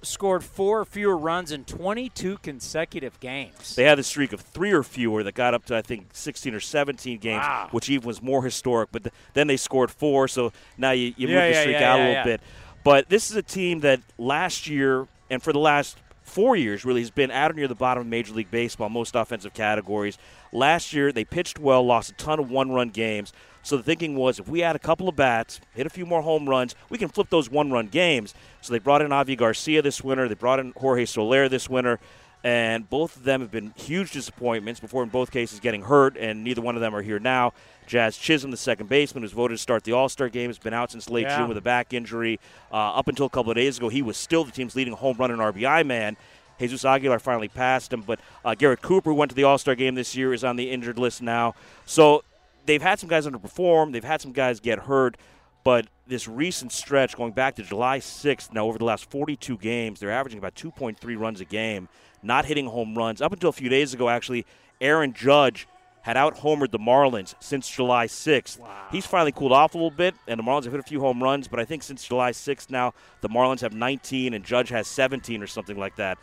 [0.03, 3.75] Scored four fewer runs in 22 consecutive games.
[3.75, 6.53] They had a streak of three or fewer that got up to I think 16
[6.53, 7.69] or 17 games, Wow.
[7.71, 8.89] which even was more historic.
[8.91, 11.91] But th- then they scored four, so now you, you Yeah, move the streak yeah,
[11.93, 12.23] out yeah, a little yeah.
[12.25, 12.41] bit.
[12.83, 17.01] But this is a team that last year and for the last four years really
[17.01, 20.17] has been at or near the bottom of Major League Baseball, most offensive categories.
[20.51, 23.31] Last year, they pitched well, lost a ton of one run games.
[23.63, 26.21] So the thinking was if we add a couple of bats, hit a few more
[26.21, 28.35] home runs, we can flip those one run games.
[28.61, 31.99] So they brought in Avi Garcia this winter, they brought in Jorge Soler this winter.
[32.45, 36.43] And both of them have been huge disappointments before, in both cases, getting hurt, and
[36.43, 37.53] neither one of them are here now.
[37.87, 40.73] Jazz Chisholm, the second baseman, who's voted to start the All Star game, has been
[40.73, 41.37] out since late Yeah.
[41.37, 42.41] June with a back injury.
[42.69, 45.15] Uh, up until a couple of days ago, he was still the team's leading home
[45.17, 46.17] run and RBI man.
[46.59, 49.73] Jesus Aguilar finally passed him, but uh, Garrett Cooper, who went to the All Star
[49.75, 51.55] game this year, is on the injured list now.
[51.85, 52.25] So
[52.65, 55.17] they've had some guys underperform, they've had some guys get hurt,
[55.63, 59.99] but this recent stretch, going back to July 6th, now over the last 42 games,
[59.99, 61.87] they're averaging about 2.3 runs a game,
[62.21, 63.21] not hitting home runs.
[63.21, 64.45] Up until a few days ago, actually,
[64.81, 65.67] Aaron Judge
[66.01, 68.59] had out homered the Marlins since July 6th.
[68.91, 71.23] He's finally cooled off a little bit, and the Marlins have hit a few home
[71.23, 74.85] runs, but I think since July 6th now, the Marlins have 19 and Judge has
[74.87, 76.17] 17 or something like that.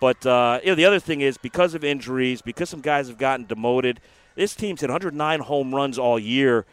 [0.00, 3.18] But uh, you know, the other thing is because of injuries, because some guys have
[3.18, 4.00] gotten demoted,
[4.38, 6.64] this team's hit 109 home runs all year.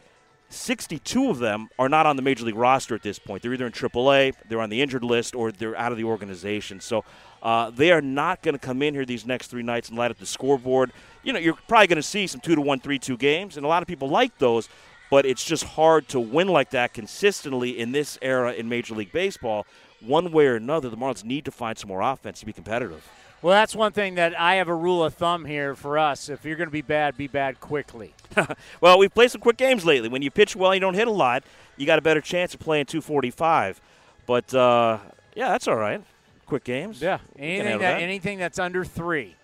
[0.50, 3.42] 62 of them are not on the major league roster at this point.
[3.42, 6.80] They're either in AAA, they're on the injured list, or they're out of the organization.
[6.80, 7.04] So
[7.42, 10.12] uh, they are not going to come in here these next three nights and light
[10.12, 10.94] up the scoreboard.
[11.24, 13.66] You know, you're probably going to see some two to one, three two games, and
[13.66, 14.70] a lot of people like those.
[15.10, 19.12] But it's just hard to win like that consistently in this era in Major League
[19.12, 19.66] Baseball.
[20.02, 23.10] One way or another, the Marlins need to find some more offense to be competitive.
[23.42, 26.30] Well, that's one thing that I have a rule of thumb here for us.
[26.30, 28.14] If you're going to be bad, be bad quickly.
[28.82, 30.10] Well, we've played some quick games lately.
[30.10, 31.44] When you pitch well, you don't hit a lot.
[31.78, 33.80] You got a better chance of playing 245.
[34.26, 34.98] But uh,
[35.36, 36.04] yeah, that's all right.
[36.46, 37.02] Quick games.
[37.02, 37.20] Yeah.
[37.38, 38.02] Anything that, that.
[38.02, 39.36] anything that's under three.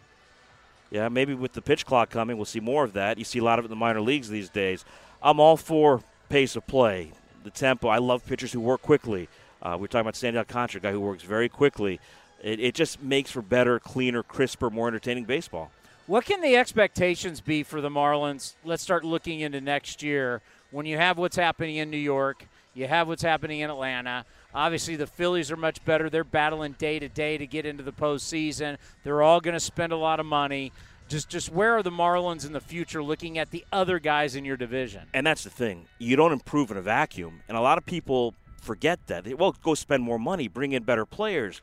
[0.89, 3.17] Yeah, maybe with the pitch clock coming, we'll see more of that.
[3.17, 4.83] You see a lot of it in the minor leagues these days.
[5.23, 7.87] I'm all for pace of play, the tempo.
[7.87, 9.29] I love pitchers who work quickly.
[9.61, 11.99] Uh, we are talking about Sandy Alcantara, a guy who works very quickly.
[12.43, 15.71] It, it just makes for better, cleaner, crisper, more entertaining baseball.
[16.07, 18.55] What can the expectations be for the Marlins?
[18.63, 22.87] Let's start looking into next year when you have what's happening in New York, you
[22.87, 24.25] have what's happening in Atlanta.
[24.55, 26.09] Obviously, the Phillies are much better.
[26.09, 28.77] They're battling day to day to get into the postseason.
[29.03, 30.71] They're all going to spend a lot of money.
[31.09, 34.45] Just, just where are the Marlins in the future looking at the other guys in
[34.45, 35.03] your division?
[35.13, 35.87] And that's the thing.
[35.99, 37.41] You don't improve in a vacuum.
[37.49, 39.25] And a lot of people forget that.
[39.25, 41.61] They, well, go spend more money, bring in better players.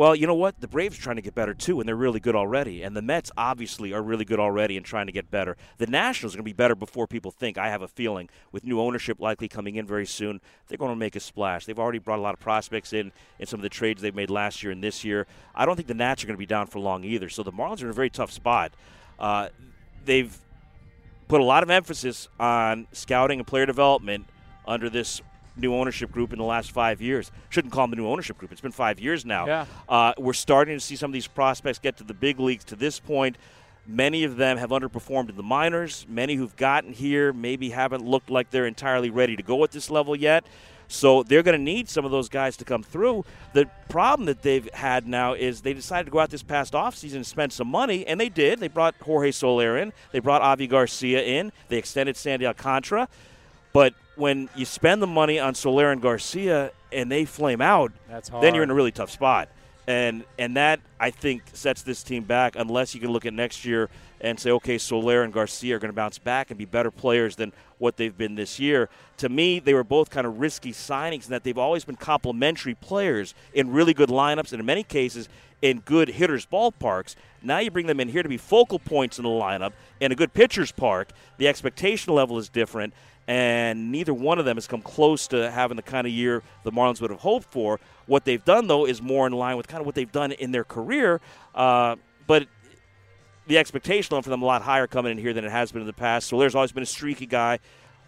[0.00, 0.58] Well, you know what?
[0.62, 2.82] The Braves are trying to get better too, and they're really good already.
[2.82, 5.58] And the Mets obviously are really good already and trying to get better.
[5.76, 7.58] The Nationals are going to be better before people think.
[7.58, 10.96] I have a feeling with new ownership likely coming in very soon, they're going to
[10.96, 11.66] make a splash.
[11.66, 14.30] They've already brought a lot of prospects in in some of the trades they've made
[14.30, 15.26] last year and this year.
[15.54, 17.28] I don't think the Nats are going to be down for long either.
[17.28, 18.72] So the Marlins are in a very tough spot.
[19.18, 19.50] Uh,
[20.06, 20.34] they've
[21.28, 24.24] put a lot of emphasis on scouting and player development
[24.66, 25.20] under this
[25.60, 27.30] new ownership group in the last five years.
[27.48, 28.52] Shouldn't call them the new ownership group.
[28.52, 29.46] It's been five years now.
[29.46, 29.66] Yeah.
[29.88, 32.76] Uh, we're starting to see some of these prospects get to the big leagues to
[32.76, 33.36] this point.
[33.86, 36.06] Many of them have underperformed in the minors.
[36.08, 39.90] Many who've gotten here maybe haven't looked like they're entirely ready to go at this
[39.90, 40.44] level yet.
[40.90, 43.24] So they're going to need some of those guys to come through.
[43.52, 47.16] The problem that they've had now is they decided to go out this past offseason
[47.16, 48.58] and spend some money, and they did.
[48.58, 53.08] They brought Jorge Soler in, they brought Avi Garcia in, they extended Sandy Alcantara.
[53.72, 57.92] But when you spend the money on Soler and Garcia and they flame out,
[58.40, 59.48] then you're in a really tough spot.
[59.86, 63.64] And and that I think sets this team back unless you can look at next
[63.64, 63.88] year
[64.20, 67.36] and say, okay, Soler and Garcia are going to bounce back and be better players
[67.36, 68.90] than what they've been this year.
[69.16, 72.74] To me, they were both kind of risky signings in that they've always been complementary
[72.74, 75.28] players in really good lineups and in many cases
[75.62, 77.16] in good hitters' ballparks.
[77.42, 80.14] Now you bring them in here to be focal points in the lineup in a
[80.14, 81.10] good pitcher's park.
[81.38, 82.92] The expectation level is different,
[83.30, 86.72] and neither one of them has come close to having the kind of year the
[86.72, 87.78] Marlins would have hoped for.
[88.06, 90.50] What they've done, though, is more in line with kind of what they've done in
[90.50, 91.20] their career.
[91.54, 91.94] Uh,
[92.26, 92.48] but
[93.46, 95.86] the expectation for them a lot higher coming in here than it has been in
[95.86, 96.26] the past.
[96.26, 97.60] Soler's always been a streaky guy.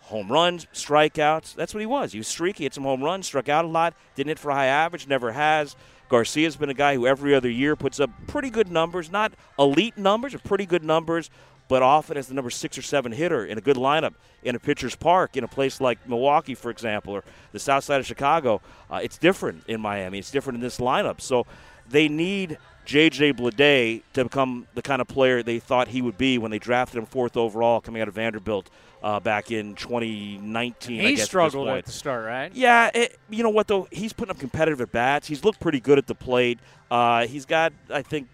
[0.06, 1.54] Home runs, strikeouts.
[1.54, 2.10] That's what he was.
[2.10, 4.54] He was streaky, hit some home runs, struck out a lot, didn't hit for a
[4.54, 5.76] high average, never has.
[6.08, 9.96] Garcia's been a guy who every other year puts up pretty good numbers, not elite
[9.96, 11.30] numbers, but pretty good numbers,
[11.68, 14.58] but often as the number six or seven hitter in a good lineup in a
[14.58, 18.60] pitcher's park in a place like Milwaukee, for example, or the south side of Chicago.
[18.90, 20.18] Uh, it's different in Miami.
[20.18, 21.20] It's different in this lineup.
[21.20, 21.46] So
[21.88, 23.34] they need J.J.
[23.34, 26.98] Bleday to become the kind of player they thought he would be when they drafted
[26.98, 28.68] him fourth overall coming out of Vanderbilt
[29.04, 31.00] uh, back in 2019.
[31.00, 31.78] I He guess, struggled point.
[31.78, 32.52] at the start, right?
[32.54, 33.86] Yeah, it, you know what though?
[33.92, 35.28] He's putting up competitive at bats.
[35.28, 36.58] He's looked pretty good at the plate.
[36.90, 38.28] Uh, he's got, I think,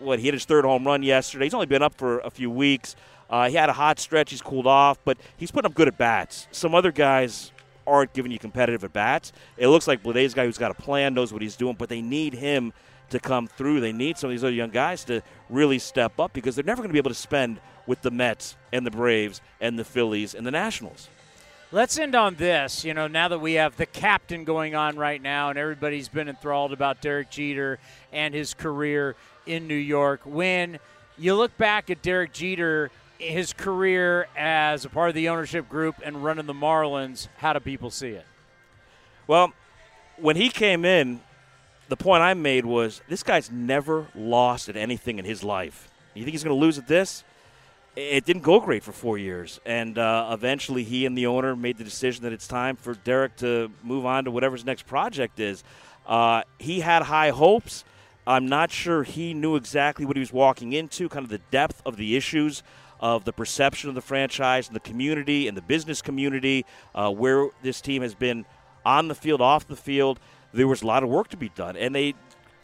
[0.00, 1.44] what he hit his third home run yesterday.
[1.44, 2.96] He's only been up for a few weeks.
[3.28, 4.30] Uh, he had a hot stretch.
[4.30, 6.48] He's cooled off, but he's putting up good at bats.
[6.50, 7.52] Some other guys
[7.86, 9.32] aren't giving you competitive at bats.
[9.56, 11.88] It looks like Bleday's a guy who's got a plan, knows what he's doing, but
[11.88, 12.72] they need him
[13.10, 13.80] to come through.
[13.80, 16.82] They need some of these other young guys to really step up because they're never
[16.82, 20.34] going to be able to spend with the Mets and the Braves and the Phillies
[20.34, 21.08] and the Nationals.
[21.72, 22.84] Let's end on this.
[22.84, 26.28] You know, now that we have the captain going on right now, and everybody's been
[26.28, 27.78] enthralled about Derek Jeter
[28.12, 29.14] and his career
[29.46, 30.20] in New York.
[30.24, 30.78] When
[31.18, 35.96] you look back at Derek Jeter, his career as a part of the ownership group
[36.02, 38.24] and running the Marlins, how do people see it?
[39.26, 39.52] Well,
[40.16, 41.20] when he came in,
[41.88, 45.90] the point I made was this guy's never lost at anything in his life.
[46.14, 47.24] You think he's going to lose at this?
[47.96, 51.76] It didn't go great for four years, and uh, eventually he and the owner made
[51.76, 55.40] the decision that it's time for Derek to move on to whatever his next project
[55.40, 55.64] is.
[56.06, 57.84] Uh, he had high hopes.
[58.26, 61.82] I'm not sure he knew exactly what he was walking into, kind of the depth
[61.84, 62.62] of the issues
[63.00, 67.48] of the perception of the franchise and the community and the business community, uh, where
[67.62, 68.44] this team has been
[68.84, 70.20] on the field, off the field.
[70.52, 72.14] There was a lot of work to be done, and they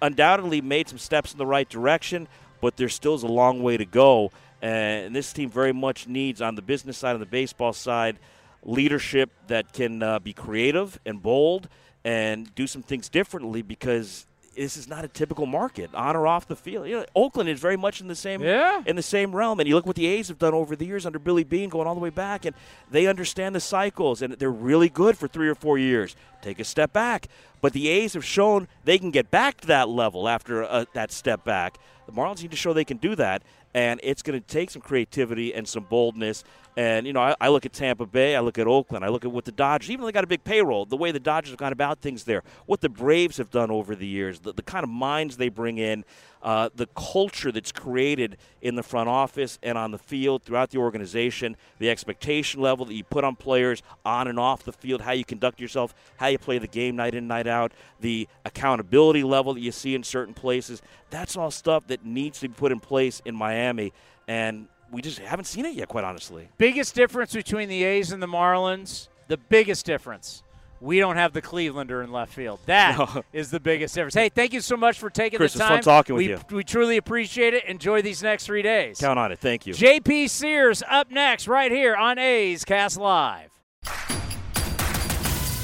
[0.02, 2.28] undoubtedly made some steps in the right direction,
[2.60, 4.30] but there still is a long way to go.
[4.60, 8.18] And this team very much needs, on the business side, and the baseball side,
[8.62, 11.68] leadership that can uh, be creative and bold
[12.04, 16.48] and do some things differently because this is not a typical market on or off
[16.48, 16.88] the field.
[16.88, 18.82] You know, Oakland is very much in the same yeah.
[18.86, 19.60] in the same realm.
[19.60, 21.86] And you look what the A's have done over the years under Billy Beane, going
[21.86, 22.56] all the way back, and
[22.90, 26.16] they understand the cycles, and they're really good for three or four years.
[26.42, 27.28] Take a step back,
[27.60, 31.12] but the A's have shown they can get back to that level after uh, that
[31.12, 31.78] step back.
[32.06, 33.42] The Marlins need to show they can do that,
[33.74, 36.44] and it's going to take some creativity and some boldness.
[36.78, 39.24] And, you know, I, I, look at Tampa Bay, I look at Oakland, I look
[39.24, 41.50] at what the Dodgers, even though they got a big payroll, the way the Dodgers
[41.50, 44.62] have gone about things there, what the Braves have done over the years, the, the
[44.62, 46.04] kind of minds they bring in,
[46.42, 50.76] uh, the culture that's created in the front office and on the field throughout the
[50.76, 55.12] organization, the expectation level that you put on players on and off the field, how
[55.12, 59.54] you conduct yourself, how you play the game night in, night out, the accountability level
[59.54, 60.82] that you see in certain places.
[61.08, 63.94] That's all stuff that needs to be put in place in Miami.
[64.28, 66.48] And we just haven't seen it yet, quite honestly.
[66.58, 70.42] Biggest difference between the A's and the Marlins, the biggest difference.
[70.80, 72.60] We don't have the Clevelander in left field.
[72.66, 73.22] That no.
[73.32, 74.14] is the biggest difference.
[74.14, 75.68] Hey, thank you so much for taking Chris, the time.
[75.68, 76.56] fun talking we, with you.
[76.56, 77.64] We truly appreciate it.
[77.64, 78.98] Enjoy these next three days.
[78.98, 79.38] Count on it.
[79.38, 79.72] Thank you.
[79.72, 83.50] JP Sears up next, right here on A's Cast Live.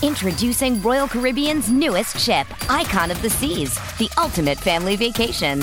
[0.02, 5.62] Introducing Royal Caribbean's newest ship, Icon of the Seas, the ultimate family vacation.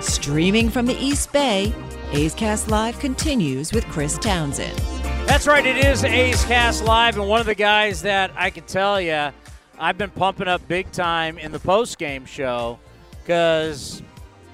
[0.00, 1.72] Streaming from the East Bay,
[2.12, 4.76] A's Cast Live continues with Chris Townsend.
[5.26, 8.64] That's right, it is A's Cast Live, and one of the guys that I can
[8.64, 9.32] tell you
[9.78, 12.78] I've been pumping up big time in the post game show
[13.22, 14.02] because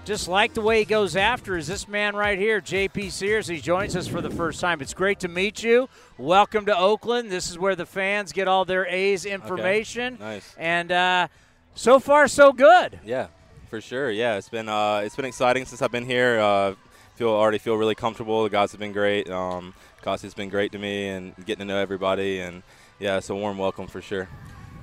[0.05, 3.47] just like the way he goes after is this man right here, JP Sears.
[3.47, 4.81] He joins us for the first time.
[4.81, 5.89] It's great to meet you.
[6.19, 7.31] Welcome to Oakland.
[7.31, 10.15] This is where the fans get all their A's information.
[10.15, 10.25] Okay.
[10.25, 10.55] Nice.
[10.59, 11.29] And uh,
[11.75, 12.99] so far, so good.
[13.05, 13.29] Yeah,
[13.71, 14.11] for sure.
[14.11, 16.41] Yeah, it's been uh, it's been exciting since I've been here.
[16.41, 16.75] Uh,
[17.15, 18.43] feel already feel really comfortable.
[18.43, 19.31] The guys have been great.
[19.31, 22.41] Um, has been great to me, and getting to know everybody.
[22.41, 22.65] And
[22.99, 24.29] yeah, it's a warm welcome for sure.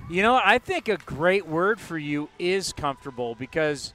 [0.09, 3.93] You know, I think a great word for you is comfortable because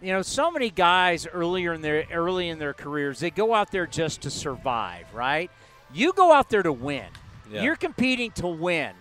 [0.00, 3.70] you know, so many guys earlier in their early in their careers, they go out
[3.70, 5.50] there just to survive, right?
[5.92, 7.06] You go out there to win.
[7.50, 7.62] Yeah.
[7.62, 8.92] You're competing to win.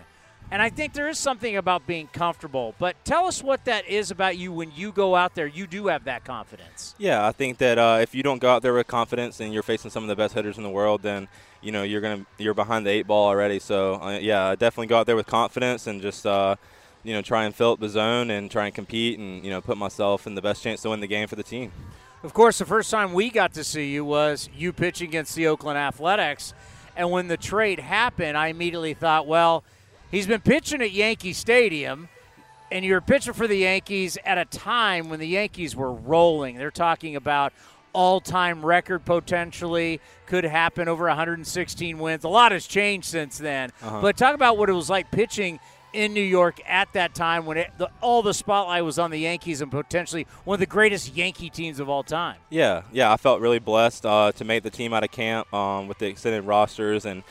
[0.52, 2.76] And I think there is something about being comfortable.
[2.78, 5.48] But tell us what that is about you when you go out there.
[5.48, 6.94] You do have that confidence.
[7.00, 9.64] Yeah, I think that uh, if you don't go out there with confidence and you're
[9.64, 11.28] facing some of the best hitters in the world, then
[11.62, 13.58] you know you're gonna you're behind the eight ball already.
[13.58, 16.58] So uh, yeah, definitely go out there with confidence and just uh,
[17.06, 19.62] you know, try and fill up the zone and try and compete and, you know,
[19.62, 21.72] put myself in the best chance to win the game for the team.
[22.24, 25.46] Of course, the first time we got to see you was you pitching against the
[25.48, 26.54] Oakland Athletics.
[26.98, 29.64] And when the trade happened, I immediately thought, well,
[30.10, 32.10] he's been pitching at Yankee Stadium.
[32.72, 36.58] and you're pitching for the Yankees at a time when the Yankees were rolling.
[36.58, 37.54] They're talking about
[37.94, 42.24] all-time record potentially could happen over 116 wins.
[42.24, 43.72] A lot has changed since then.
[43.82, 44.02] Uh-huh.
[44.02, 45.60] But talk about what it was like pitching
[45.96, 49.18] in New York at that time when it, the, all the spotlight was on the
[49.18, 52.38] Yankees and potentially one of the greatest Yankee teams of all time.
[52.50, 55.88] Yeah, yeah, I felt really blessed uh, to make the team out of camp um,
[55.88, 57.24] with the extended rosters and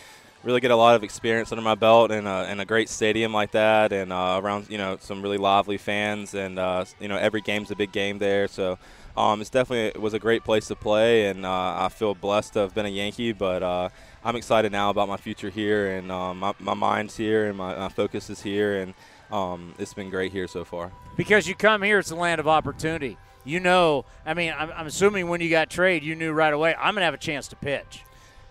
[0.42, 3.32] really get a lot of experience under my belt in a, in a great stadium
[3.32, 7.16] like that and uh, around you know some really lively fans and uh, you know
[7.16, 8.78] every game's a big game there so
[9.16, 12.52] um, it's definitely it was a great place to play and uh, I feel blessed
[12.54, 13.88] to have been a Yankee but uh,
[14.24, 17.76] I'm excited now about my future here and um, my, my mind's here and my,
[17.76, 18.94] my focus is here and
[19.30, 22.48] um, it's been great here so far Because you come here, it's a land of
[22.48, 23.18] opportunity.
[23.44, 26.74] You know, I mean, I'm, I'm assuming when you got traded, you knew right away,
[26.74, 28.02] I'm going to have a chance to pitch.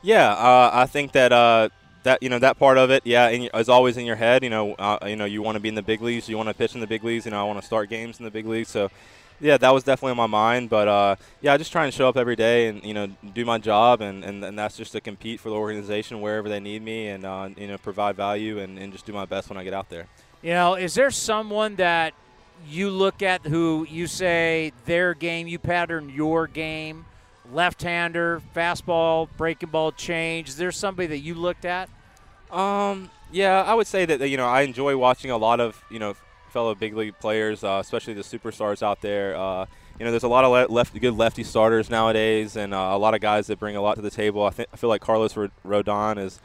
[0.04, 1.70] Yeah, uh, I think that uh,
[2.04, 4.44] that you know that part of it, yeah, in, is always in your head.
[4.44, 6.50] You know, uh, you know, you want to be in the big leagues, you want
[6.50, 7.26] to pitch in the big leagues.
[7.26, 8.70] You know, I want to start games in the big leagues.
[8.70, 8.92] So,
[9.40, 10.70] yeah, that was definitely on my mind.
[10.70, 13.46] But uh, yeah, I just try and show up every day and you know do
[13.46, 16.82] my job, and, and, and that's just to compete for the organization wherever they need
[16.82, 19.64] me, and uh, you know provide value and, and just do my best when I
[19.64, 20.08] get out there.
[20.42, 22.14] You know, is there someone that
[22.68, 27.06] you look at who you say their game, you pattern your game,
[27.52, 30.50] left-hander, fastball, breaking ball change?
[30.50, 31.90] Is there somebody that you looked at?
[32.52, 36.00] Um, yeah, I would say that you know I enjoy watching a lot of you
[36.00, 36.16] know
[36.54, 39.36] fellow big league players, uh, especially the superstars out there.
[39.36, 39.66] Uh,
[40.00, 42.98] you know, there's a lot of le- left good lefty starters nowadays, and uh, a
[42.98, 44.44] lot of guys that bring a lot to the table.
[44.46, 46.40] I think I feel like Carlos Rod- Rodon is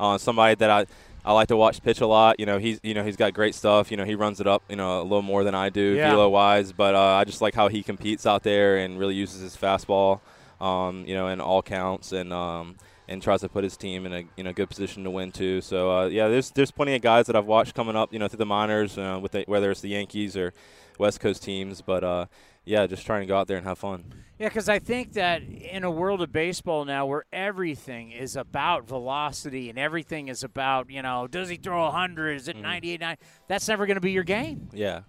[0.00, 0.86] uh, somebody that I.
[1.24, 2.40] I like to watch pitch a lot.
[2.40, 3.92] You know, he's you know he's got great stuff.
[3.92, 4.64] You know, he runs it up.
[4.68, 6.10] You know, a little more than I do, Yeah.
[6.10, 6.72] velo wise.
[6.72, 10.18] But uh, I just like how he competes out there and really uses his fastball.
[10.60, 12.74] Um, you know, in all counts and um,
[13.12, 15.60] and tries to put his team in a you know good position to win too.
[15.60, 18.12] So uh, yeah, there's there's plenty of guys that I've watched coming up.
[18.12, 20.52] You know, through the minors, uh, with the, whether it's the Yankees or
[20.98, 21.82] West Coast teams.
[21.82, 22.26] But uh,
[22.64, 24.04] yeah, just trying to go out there and have fun.
[24.38, 28.88] Yeah, because I think that in a world of baseball now where everything is about
[28.88, 32.32] velocity and everything is about, you know, does he throw 100?
[32.32, 33.16] Is it 98, 9?
[33.46, 34.68] That's never going to be your game.
[34.72, 35.02] Yeah.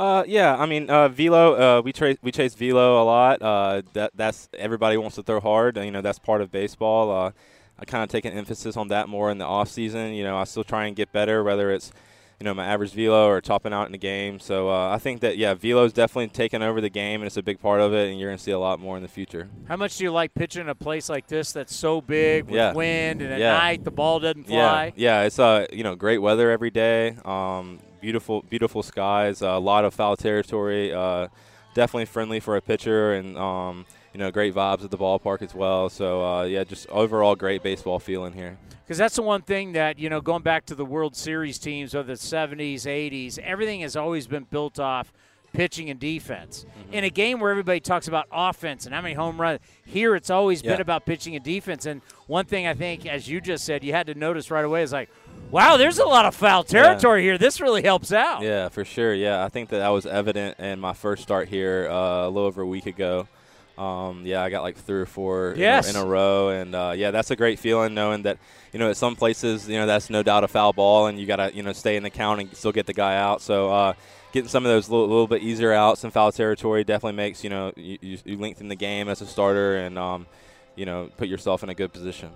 [0.00, 1.78] Uh, yeah, I mean, uh, velo.
[1.78, 3.42] Uh, we chase we chase velo a lot.
[3.42, 5.76] Uh, that that's everybody wants to throw hard.
[5.76, 7.10] You know, that's part of baseball.
[7.10, 7.32] Uh,
[7.78, 10.14] I kind of take an emphasis on that more in the off season.
[10.14, 11.92] You know, I still try and get better, whether it's
[12.40, 14.40] you know my average velo or topping out in the game.
[14.40, 17.42] So uh, I think that yeah, velo's definitely taken over the game, and it's a
[17.42, 18.08] big part of it.
[18.08, 19.50] And you're gonna see a lot more in the future.
[19.68, 22.54] How much do you like pitching in a place like this that's so big with
[22.54, 22.72] Yeah.
[22.72, 23.52] wind and at Yeah.
[23.52, 24.94] night the ball doesn't fly?
[24.96, 27.16] Yeah, yeah, it's uh, you know, great weather every day.
[27.26, 29.42] Um, beautiful, beautiful skies.
[29.42, 30.92] a lot of foul territory.
[30.92, 31.28] Uh,
[31.74, 35.54] definitely friendly for a pitcher, and um, you know, great vibes at the ballpark as
[35.54, 35.88] well.
[35.88, 38.58] So uh, yeah, just overall great baseball feeling here.
[38.84, 41.94] Because that's the one thing that, you know, going back to the World Series teams
[41.94, 45.12] of the 70s, 80s, everything has always been built off
[45.52, 46.66] pitching and defense.
[46.68, 46.94] Mm-hmm.
[46.94, 50.28] In a game where everybody talks about offense and how many home runs, here it's
[50.28, 51.86] always been about pitching and defense.
[51.86, 54.82] And one thing I think, as you just said, you had to notice right away
[54.82, 55.08] is like,
[55.50, 57.38] wow, there's a lot of foul territory here.
[57.38, 58.42] This really helps out.
[58.42, 59.14] Yeah, for sure.
[59.14, 62.46] Yeah, I think that that was evident in my first start here uh, a little
[62.46, 63.26] over a week ago.
[63.78, 66.92] Um, yeah, I got like three or four in a- in, a, row, and uh,
[66.94, 68.36] yeah, that's a great feeling knowing that
[68.72, 71.26] you know at some places you know that's no doubt a foul ball, and you
[71.26, 73.40] gotta you know stay in the count and still get the guy out.
[73.40, 73.92] So uh,
[74.32, 77.48] getting some of those little, little bit easier outs in foul territory definitely makes you
[77.48, 80.26] know you, you, you lengthen the game as a starter and um,
[80.76, 82.28] you know put yourself in a good position.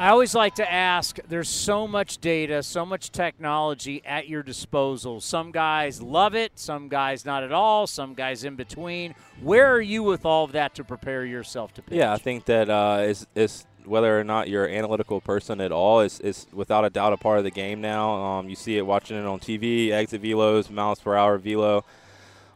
[0.00, 5.20] I always like to ask there's so much data, so much technology at your disposal.
[5.20, 9.14] Some guys love it, some guys not at all, some guys in between.
[9.42, 11.98] Where are you with all of that to prepare yourself to pitch?
[11.98, 15.70] Yeah, I think that uh, is is whether or not you're an analytical person at
[15.70, 18.14] all is, is without a doubt a part of the game now.
[18.14, 21.84] Um, you see it watching it on TV, exit velos, miles per hour velo,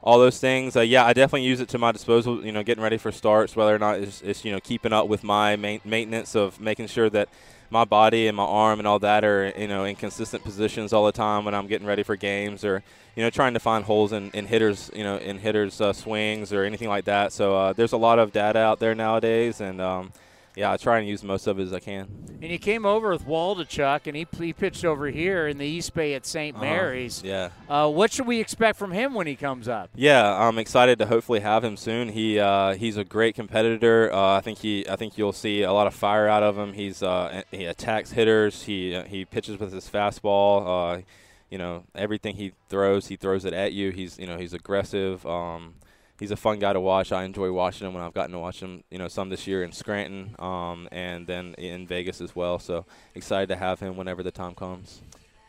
[0.05, 0.77] all those things.
[0.77, 2.45] Uh, yeah, I definitely use it to my disposal.
[2.45, 5.09] You know, getting ready for starts, whether or not it's, it's you know keeping up
[5.09, 7.29] with my main, maintenance of making sure that
[7.71, 11.07] my body and my arm and all that are you know in consistent positions all
[11.07, 12.83] the time when I'm getting ready for games or
[13.17, 16.53] you know trying to find holes in, in hitters you know in hitters uh, swings
[16.53, 17.33] or anything like that.
[17.33, 20.13] So uh, there's a lot of data out there nowadays, and um,
[20.57, 22.09] yeah, I try and use most of it as I can.
[22.41, 25.95] And you came over with Waldichuk, and he, he pitched over here in the East
[25.95, 26.55] Bay at St.
[26.55, 26.65] Uh-huh.
[26.65, 27.23] Mary's.
[27.25, 27.49] Yeah.
[27.69, 29.91] Uh, what should we expect from him when he comes up?
[29.95, 32.11] Yeah, I'm excited to hopefully have him soon.
[32.11, 34.13] He uh, he's a great competitor.
[34.13, 36.75] Uh, I think he I think you'll see a lot of fire out of him.
[36.75, 38.65] He's uh, he attacks hitters.
[38.65, 40.99] He uh, he pitches with his fastball.
[40.99, 41.03] Uh,
[41.51, 43.91] you know everything he throws, he throws it at you.
[43.91, 45.25] He's you know he's aggressive.
[45.25, 45.75] Um,
[46.21, 47.13] he's a fun guy to watch.
[47.13, 48.85] I enjoy watching him when I've gotten to watch him.
[48.91, 52.59] You know some this year in Scranton, um, and then in Vegas as well.
[52.59, 52.85] So
[53.15, 55.01] excited to have him whenever the time comes.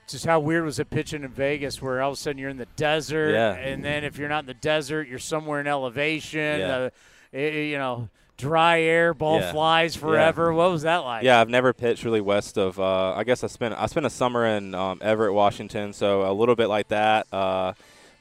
[0.08, 2.58] just how weird was it pitching in Vegas, where all of a sudden you're in
[2.58, 3.54] the desert, Yeah.
[3.54, 6.60] and then if you're not in the desert, you're somewhere in elevation.
[6.60, 6.90] Yeah.
[7.34, 9.52] Uh, you know, dry air, ball Yeah.
[9.52, 10.02] flies Yeah.
[10.02, 10.54] forever.
[10.54, 11.24] What was that like?
[11.24, 12.80] Yeah, I've never pitched really west of.
[12.80, 16.34] Uh, I guess I spent I spent a summer in um, Everett, Washington, so a
[16.34, 17.26] little bit like that.
[17.34, 17.74] Uh,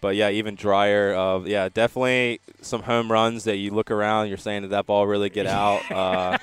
[0.04, 1.14] but yeah, even drier.
[1.14, 5.06] Uh, yeah, definitely some home runs that you look around, you're saying, did that ball
[5.06, 5.90] really get out?
[5.90, 6.36] uh,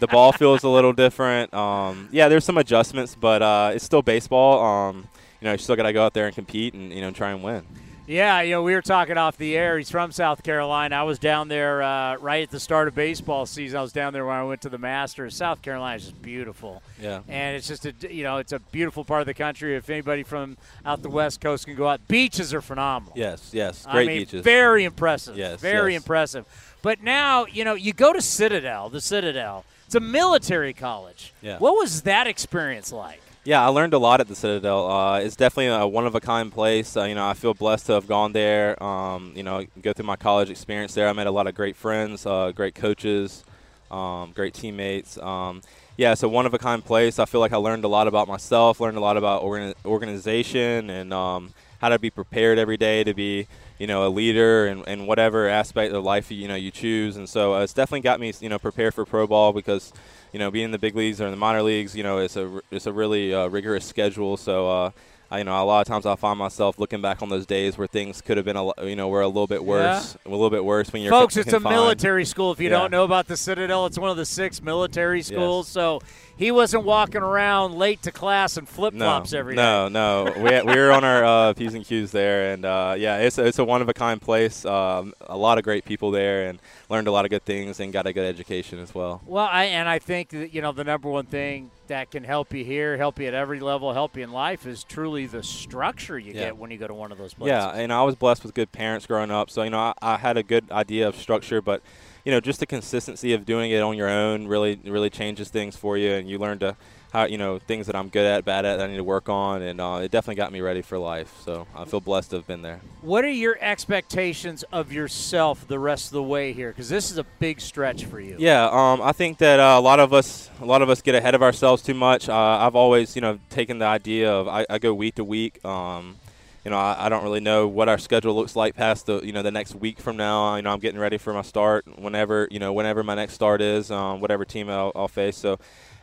[0.00, 1.54] the ball feels a little different.
[1.54, 4.60] Um, yeah, there's some adjustments, but uh, it's still baseball.
[4.64, 5.08] Um,
[5.40, 7.30] you know, you still got to go out there and compete and you know try
[7.30, 7.64] and win.
[8.06, 9.78] Yeah, you know, we were talking off the air.
[9.78, 10.94] He's from South Carolina.
[10.96, 13.78] I was down there uh, right at the start of baseball season.
[13.78, 15.34] I was down there when I went to the Masters.
[15.34, 16.82] South Carolina is just beautiful.
[17.00, 17.20] Yeah.
[17.28, 19.74] And it's just a you know it's a beautiful part of the country.
[19.74, 23.14] If anybody from out the West Coast can go out, beaches are phenomenal.
[23.16, 24.44] Yes, yes, great I mean, beaches.
[24.44, 25.38] Very impressive.
[25.38, 26.02] Yes, Very yes.
[26.02, 26.44] impressive.
[26.82, 29.64] But now, you know, you go to Citadel, the Citadel.
[29.86, 31.32] It's a military college.
[31.40, 31.58] Yeah.
[31.58, 33.20] What was that experience like?
[33.44, 34.90] Yeah, I learned a lot at the Citadel.
[34.90, 36.96] Uh, it's definitely a one of a kind place.
[36.96, 38.82] Uh, you know, I feel blessed to have gone there.
[38.82, 41.08] Um, you know, go through my college experience there.
[41.08, 43.44] I met a lot of great friends, uh, great coaches,
[43.90, 45.18] um, great teammates.
[45.18, 45.60] Um,
[45.98, 47.18] yeah, it's a one of a kind place.
[47.18, 50.88] I feel like I learned a lot about myself, learned a lot about organi- organization,
[50.88, 53.46] and um, how to be prepared every day to be,
[53.84, 57.18] you know, a leader in, in whatever aspect of life you know you choose.
[57.18, 59.92] And so uh, it's definitely got me, you know, prepared for pro ball because
[60.32, 62.34] you know, being in the big leagues or in the minor leagues, you know, it's
[62.34, 64.38] a it's a really uh, rigorous schedule.
[64.38, 64.90] So, uh,
[65.30, 67.76] I, you know, a lot of times I find myself looking back on those days
[67.76, 70.48] where things could have been, a, you know, were a little bit worse, a little
[70.48, 72.52] bit worse when you're Folks, it's a military school.
[72.52, 72.78] If you Yeah.
[72.78, 75.68] don't know about the Citadel, it's one of the six military schools.
[75.68, 76.00] So
[76.36, 79.62] he wasn't walking around late to class in flip flops no, every day.
[79.62, 80.32] no, no.
[80.36, 83.46] we we were on our uh, p's and q's there, and uh, yeah, it's a,
[83.46, 84.64] it's a one of a kind place.
[84.64, 87.92] Um, a lot of great people there, and learned a lot of good things, and
[87.92, 89.22] got a good education as well.
[89.26, 92.52] Well, I and I think that you know the number one thing that can help
[92.54, 96.18] you here, help you at every level, help you in life is truly the structure
[96.18, 96.46] you Yeah.
[96.46, 97.52] get when you go to one of those places.
[97.52, 100.16] Yeah, and I was blessed with good parents growing up, so you know I, I
[100.16, 101.82] had a good idea of structure, but
[102.24, 105.76] you know just the consistency of doing it on your own really really changes things
[105.76, 106.76] for you, and you learn to
[107.14, 109.28] how you know things that I'm good at, bad at, that I need to work
[109.28, 111.32] on, and uh, it definitely got me ready for life.
[111.44, 112.80] So I feel blessed to have been there.
[113.02, 116.70] What are your expectations of yourself the rest of the way here?
[116.70, 118.34] Because this is a big stretch for you.
[118.38, 121.14] Yeah, um, I think that uh, a lot of us, a lot of us get
[121.14, 122.28] ahead of ourselves too much.
[122.28, 125.64] Uh, I've always, you know, taken the idea of I, I go week to week.
[125.64, 126.16] Um,
[126.64, 129.32] you know, I, I don't really know what our schedule looks like past the, you
[129.32, 130.56] know, the next week from now.
[130.56, 133.60] You know, I'm getting ready for my start whenever, you know, whenever my next start
[133.60, 135.36] is, um, whatever team I'll, I'll face.
[135.36, 135.58] So,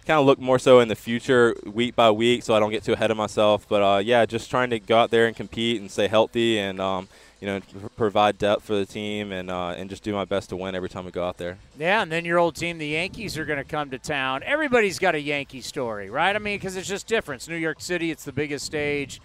[0.05, 2.84] kind of look more so in the future, week by week, so I don't get
[2.84, 3.68] too ahead of myself.
[3.68, 6.80] But uh, yeah, just trying to go out there and compete and stay healthy and.
[6.80, 7.07] Um,
[7.41, 10.49] you know, pr- provide depth for the team and uh, and just do my best
[10.49, 11.57] to win every time we go out there.
[11.78, 14.43] Yeah, and then your old team, the Yankees, are going to come to town.
[14.43, 16.36] Everybody's got a Yankee story, right?
[16.36, 17.41] I mean, because it's just different.
[17.41, 19.20] It's New York City, it's the biggest stage.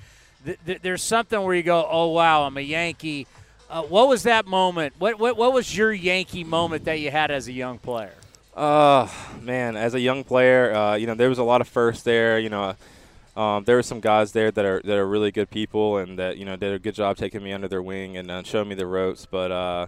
[0.47, 3.26] Th- th- there's something where you go, oh, wow, I'm a Yankee.
[3.68, 4.94] Uh, what was that moment?
[4.99, 8.14] What, what, what was your Yankee moment that you had as a young player?
[8.55, 9.09] Uh,
[9.42, 12.38] man, as a young player, uh, you know, there was a lot of firsts there.
[12.38, 12.76] You know,
[13.36, 16.38] um, there were some guys there that are that are really good people and that
[16.38, 18.74] you know did a good job taking me under their wing and uh, showing me
[18.74, 19.26] the ropes.
[19.30, 19.86] But uh,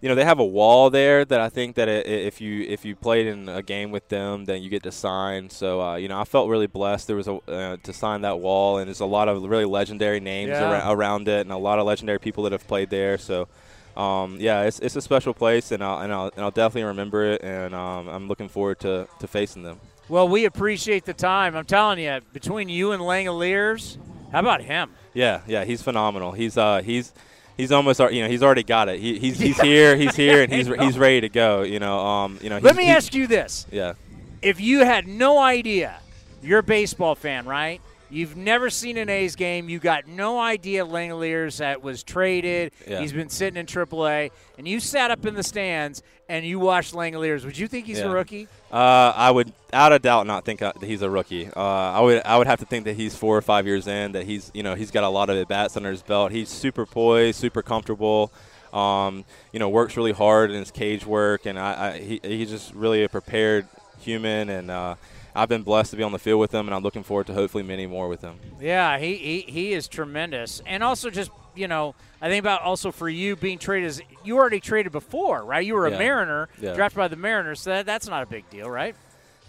[0.00, 2.94] you know, they have a wall there that I think that if you if you
[2.94, 5.50] played in a game with them, then you get to sign.
[5.50, 7.06] So uh, you know, I felt really blessed.
[7.08, 10.20] There was a uh, to sign that wall, and there's a lot of really legendary
[10.20, 10.70] names Yeah.
[10.70, 13.18] around, around it, and a lot of legendary people that have played there.
[13.18, 13.48] So.
[13.96, 17.24] Um, yeah, it's, it's a special place, and I'll, and, I'll, and I'll definitely remember
[17.32, 19.80] it, and um, I'm looking forward to, to facing them.
[20.08, 21.56] Well, we appreciate the time.
[21.56, 23.96] I'm telling you, between you and Langeliers,
[24.30, 24.90] how about him?
[25.14, 26.30] Yeah, yeah, he's phenomenal.
[26.30, 27.12] He's uh, he's
[27.58, 28.98] he's almost you know he's already got it.
[29.00, 31.62] He, he's he's here, he's here, and he's he's ready to go.
[31.62, 32.58] You know, um, you know.
[32.58, 33.66] Let me ask you this.
[33.70, 33.92] Yeah.
[34.40, 36.00] if you had no idea,
[36.42, 37.82] you're a baseball fan, right?
[38.10, 39.68] You've never seen an A's game.
[39.68, 42.72] You got no idea Langeliers that was traded.
[42.86, 43.00] Yeah.
[43.00, 46.94] He's been sitting in AAA, and you sat up in the stands and you watched
[46.94, 47.44] Langeliers.
[47.44, 48.48] Would you think he's a rookie?
[48.70, 51.46] Uh, I would, out of doubt, not think uh, that he's a rookie.
[51.46, 54.12] Uh, I would, I would have to think that he's four or five years in.
[54.12, 56.30] That he's, you know, he's got a lot of at bats under his belt.
[56.30, 58.30] He's super poised, super comfortable.
[58.72, 62.50] Um, you know, works really hard in his cage work, and I, I he, he's
[62.50, 63.66] just really a prepared
[64.00, 64.50] human.
[64.50, 64.96] And uh,
[65.34, 67.34] I've been blessed to be on the field with him, and I'm looking forward to
[67.34, 68.36] hopefully many more with him.
[68.60, 70.60] Yeah, he, he, he is tremendous.
[70.66, 74.36] And also just, you know, I think about also for you being traded as you
[74.36, 75.64] already traded before, right?
[75.64, 75.98] You were a Yeah.
[75.98, 76.74] Mariner, Yeah.
[76.74, 78.94] drafted by the Mariners, so that, that's not a big deal, right?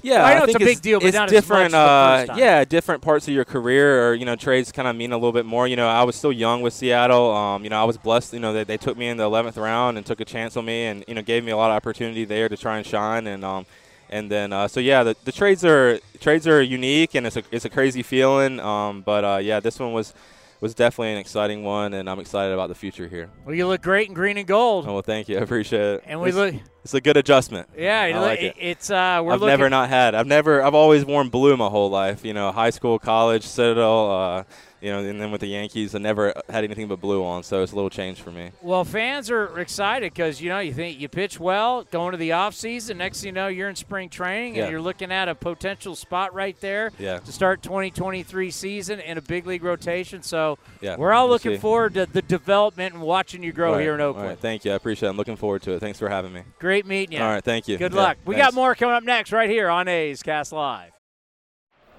[0.02, 1.66] Yeah, I know think it's a big deal, but it's not different.
[1.66, 2.38] as much the uh, first time.
[2.38, 5.34] yeah, different parts of your career, or you know, trades kind of mean a little
[5.34, 5.68] bit more.
[5.68, 7.32] You know, I was still young with Seattle.
[7.36, 8.32] Um, you know, I was blessed.
[8.32, 10.64] You know, that they took me in the 11th round and took a chance on
[10.64, 13.28] me, and you know, gave me a lot of opportunity there to try and shine.
[13.28, 13.66] And um,
[14.10, 17.44] And then, uh, so yeah, the, the trades are trades are unique, and it's a
[17.52, 18.60] it's a crazy feeling.
[18.60, 20.14] Um, but uh, yeah, this one was
[20.62, 23.30] was definitely an exciting one, and I'm excited about the future here.
[23.46, 24.86] Well, you look great in green and gold.
[24.88, 25.38] Oh, well, thank you.
[25.38, 26.04] I appreciate it.
[26.06, 26.56] And we it's, look.
[26.84, 27.68] It's a good adjustment.
[27.78, 28.56] Yeah, like it.
[28.60, 30.16] it's uh, we're I've never not had.
[30.16, 30.62] I've never.
[30.64, 32.24] I've always worn blue my whole life.
[32.24, 34.12] You know, high school, college, Citadel.
[34.12, 34.44] Uh,
[34.82, 37.62] you know, and then with the Yankees, I never had anything but blue on, so
[37.64, 38.52] it's a little change for me.
[38.62, 42.32] Well, fans are excited because you know you think you pitch well going to the
[42.32, 42.98] off season.
[43.00, 44.62] Next thing you know, you're in spring training Yeah.
[44.64, 47.20] and you're looking at a potential spot right there Yeah.
[47.20, 50.24] to start 2023 season in a big league rotation.
[50.24, 51.60] So Yeah, we're all we'll looking see.
[51.60, 54.30] forward to the development and watching you grow Right, here in Oakland.
[54.30, 54.72] right, thank you.
[54.72, 55.12] I appreciate it.
[55.12, 55.82] I'm looking forward to it.
[55.82, 56.44] Thanks for having me.
[56.58, 57.24] Great meeting you.
[57.24, 57.78] All right, thank you.
[57.78, 58.18] Good Yeah, luck.
[58.26, 58.48] We thanks.
[58.48, 60.92] got more coming up next right here on A's Cast Live.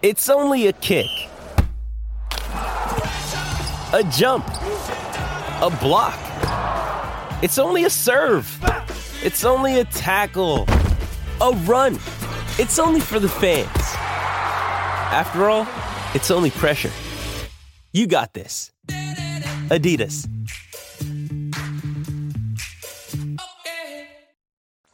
[0.02, 1.06] It's only a kick,
[3.92, 4.46] a jump,
[5.62, 6.18] a block.
[7.42, 8.46] It's only a serve.
[9.22, 10.66] It's only a tackle,
[11.40, 11.94] a run.
[12.58, 13.68] It's only for the fans.
[15.12, 15.66] After all,
[16.14, 16.90] it's only pressure.
[17.92, 18.72] You got this.
[18.88, 20.26] Adidas.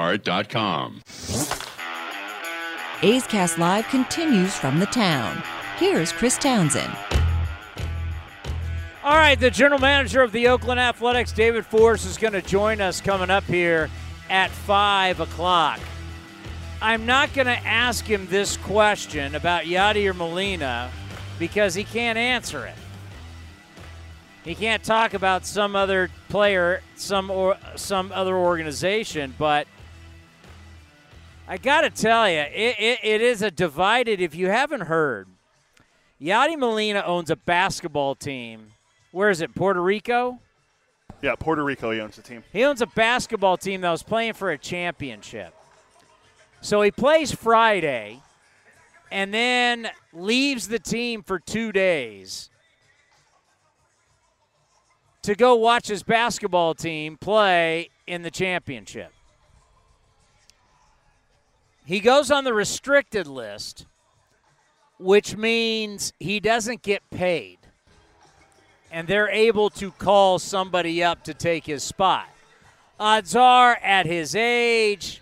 [0.00, 1.02] lastdivebar.com.
[3.02, 5.42] A's Cast Live continues from the town.
[5.78, 6.94] Here's Chris Townsend.
[9.02, 12.82] All right, the general manager of the Oakland Athletics, David Forst, is going to join
[12.82, 13.88] us coming up here
[14.28, 15.80] at 5 o'clock.
[16.82, 20.90] I'm not going to ask him this question about Yadier Molina
[21.38, 22.74] because he can't answer it.
[24.44, 29.66] He can't talk about some other player, some or some other organization, but
[31.50, 34.20] I got to tell you, it, it, it is a divided.
[34.20, 35.26] If you haven't heard,
[36.22, 38.68] Yadi Molina owns a basketball team.
[39.10, 39.52] Where is it?
[39.56, 40.38] Puerto Rico?
[41.20, 42.44] Yeah, Puerto Rico he owns the team.
[42.52, 45.52] He owns a basketball team that was playing for a championship.
[46.60, 48.20] So he plays Friday
[49.10, 52.48] and then leaves the team for two days
[55.22, 59.12] to go watch his basketball team play in the championship.
[61.90, 63.84] He goes on the restricted list,
[65.00, 67.58] which means he doesn't get paid.
[68.92, 72.28] And they're able to call somebody up to take his spot.
[73.00, 75.20] Odds are, at his age,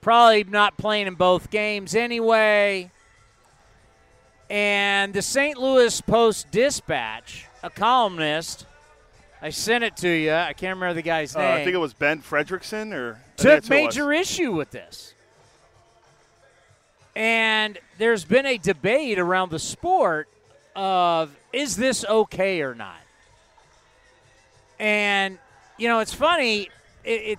[0.00, 2.92] probably not playing in both games anyway.
[4.48, 5.58] And the St.
[5.58, 8.66] Louis Post Dispatch, a columnist,
[9.40, 10.32] I sent it to you.
[10.32, 11.60] I can't remember the guy's Uh, name.
[11.60, 13.96] I think it was Ben Frederickson or took that's who it was.
[13.96, 15.14] major issue with this.
[17.14, 20.28] And there's been a debate around the sport
[20.74, 23.00] of is this okay or not?
[24.78, 25.38] And
[25.78, 26.70] you know, it's funny.
[27.04, 27.38] It, it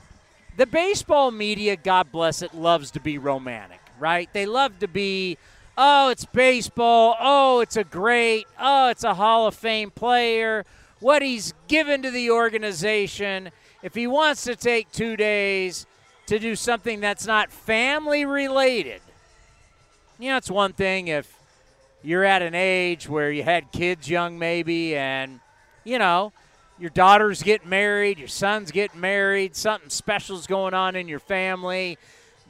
[0.55, 4.29] the baseball media, God bless it, loves to be romantic, right?
[4.33, 5.37] They love to be,
[5.77, 7.15] oh, it's baseball.
[7.19, 8.45] Oh, it's a great.
[8.59, 10.65] Oh, it's a Hall of Fame player.
[10.99, 13.49] What he's given to the organization.
[13.81, 15.85] If he wants to take two days
[16.27, 19.01] to do something that's not family related,
[20.19, 21.33] you know, it's one thing if
[22.03, 25.39] you're at an age where you had kids young, maybe, and,
[25.83, 26.31] you know,
[26.79, 31.97] your daughter's getting married, your son's getting married, something special's going on in your family.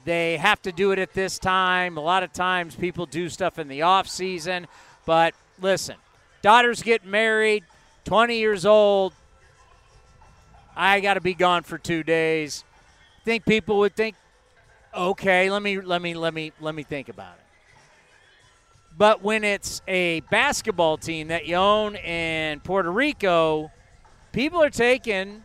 [0.06, 1.98] They have to do it at this time.
[1.98, 4.68] A lot of times people do stuff in the off season,
[5.06, 5.96] but listen,
[6.42, 7.64] daughter's getting married,
[8.06, 9.14] 20 years old.
[10.76, 12.64] I got to be gone for 2 days.
[13.24, 14.16] Think people would think
[14.96, 17.43] okay, let me let me let me let me think about it.
[18.98, 23.72] But when it's a basketball team that you own in Puerto Rico,
[24.32, 25.44] people are taking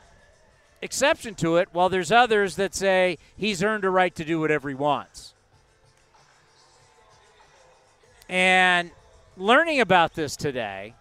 [0.82, 4.68] exception to it, while there's others that say he's earned a right to do whatever
[4.68, 5.34] he wants.
[8.28, 8.90] And
[9.36, 10.94] learning about this today,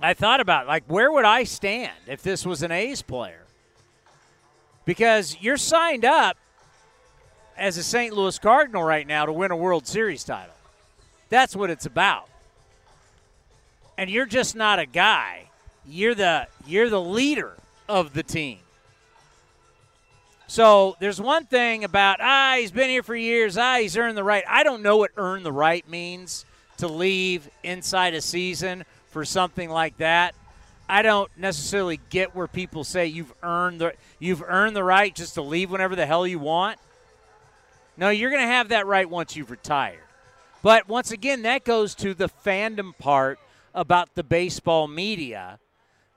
[0.00, 3.42] I thought about like where would I stand if this was an A's player?
[4.84, 6.36] Because you're signed up
[7.56, 8.14] as a St.
[8.14, 10.53] Louis Cardinal right now to win a World Series title.
[11.28, 12.28] That's what it's about.
[13.96, 15.50] And you're just not a guy.
[15.86, 17.54] You're the you're the leader
[17.88, 18.58] of the team.
[20.46, 24.24] So there's one thing about ah he's been here for years ah he's earned the
[24.24, 24.44] right.
[24.48, 26.44] I don't know what earn the right means
[26.78, 30.34] to leave inside a season for something like that.
[30.88, 35.34] I don't necessarily get where people say you've earned the you've earned the right just
[35.34, 36.78] to leave whenever the hell you want.
[37.96, 40.03] No, you're going to have that right once you've retired.
[40.64, 43.38] But once again, that goes to the fandom part
[43.74, 45.58] about the baseball media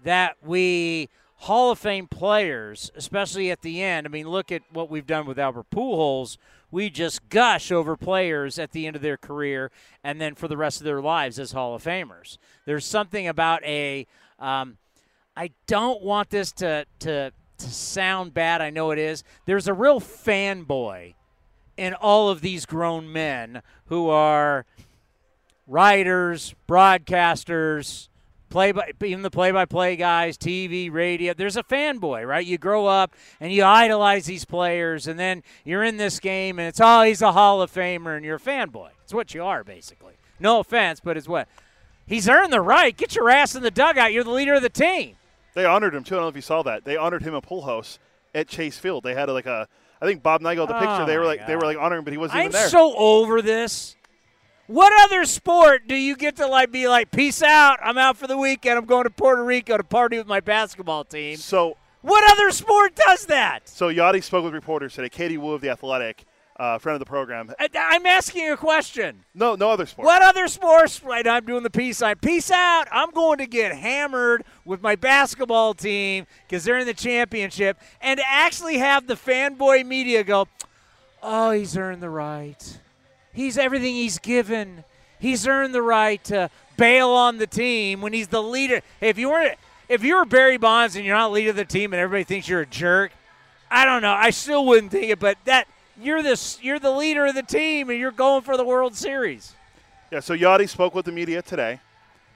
[0.06, 4.08] that we Hall of Fame players, especially at the end.
[4.08, 6.38] I mean, look at what we've done with Albert Pujols.
[6.72, 9.70] We just gush over players at the end of their career
[10.02, 12.38] and then for the rest of their lives as Hall of Famers.
[12.64, 14.08] There's something about a.
[14.40, 14.78] Um,
[15.36, 18.62] I don't want this to, to to sound bad.
[18.62, 19.26] I know it is.
[19.46, 21.16] There's a real fanboy
[21.78, 24.66] in all of these grown men who are
[25.68, 28.10] writers, broadcasters,
[28.50, 31.34] play by even the play-by-play guys, TV, radio.
[31.34, 32.46] There's a fanboy, right?
[32.46, 36.68] You grow up and you idolize these players, and then you're in this game, and
[36.68, 38.90] it's oh, he's a Hall of Famer, and you're a fanboy.
[39.04, 40.14] It's what you are, basically.
[40.40, 41.48] No offense, but it's what
[42.06, 42.96] he's earned the right.
[42.96, 44.14] Get your ass in the dugout.
[44.14, 45.16] You're the leader of the team.
[45.54, 46.16] They honored him too.
[46.16, 46.86] I don't know if you saw that.
[46.86, 47.98] They honored him in Pujols
[48.34, 49.04] at Chase Field.
[49.04, 49.68] They had like a.
[50.02, 51.06] I think Bob Nigel the Oh, picture.
[51.06, 52.70] They oh, were like they were like honoring, but he wasn't I'm even there.
[52.70, 53.96] so over this.
[54.68, 57.80] What other sport do you get to like be like, peace out?
[57.82, 58.78] I'm out for the weekend.
[58.78, 61.38] I'm going to Puerto Rico to party with my basketball team.
[61.38, 63.68] So what other sport does that?
[63.70, 65.08] So Yadi spoke with reporters today.
[65.10, 66.26] Katie Woo of the Athletic,
[66.60, 67.54] uh, friend of the program.
[67.60, 69.24] I, I'm asking you a question.
[69.34, 70.06] No, no other sport.
[70.06, 71.04] What other sports?
[71.04, 72.16] Right, I'm doing the peace sign.
[72.18, 72.88] Peace out.
[72.92, 78.20] I'm going to get hammered with my basketball team because they're in the championship, and
[78.20, 80.48] to actually have the fanboy media go,
[81.22, 82.80] "Oh, he's earned the right.
[83.34, 84.84] He's everything he's given.
[85.20, 89.20] He's earned the right to bail on the team when he's the leader." Hey, if
[89.20, 89.58] you weren't,
[89.90, 92.48] if you were Barry Bonds and you're not leader of the team, and everybody thinks
[92.48, 93.12] you're a jerk,
[93.70, 94.14] I don't know.
[94.14, 95.68] I still wouldn't think it, but that
[96.02, 99.54] you're the you're the leader of the team, and you're going for the World Series.
[100.12, 101.80] Yeah, so Yadi spoke with the media today,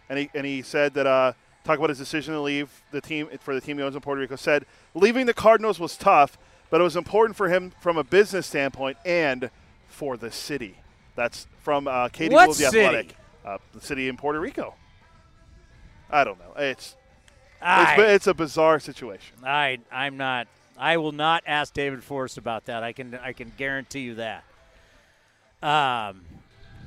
[0.09, 1.34] and he and he said that uh,
[1.64, 4.20] talk about his decision to leave the team for the team he owns in Puerto
[4.22, 4.36] Rico.
[4.36, 6.38] Said leaving the Cardinals was tough,
[6.70, 9.49] but it was important for him from a business standpoint and
[9.88, 10.78] for the city.
[11.16, 12.80] That's from uh, Katie What the city?
[12.80, 14.76] Athletic, uh, the city in Puerto Rico.
[16.09, 16.53] I don't know.
[16.57, 16.95] It's
[17.62, 19.38] I- it's, it's a bizarre situation.
[19.43, 20.47] I I'm not.
[20.82, 22.82] I will not ask David Forst about that.
[22.82, 24.44] I can I can guarantee you that.
[25.62, 26.22] Um,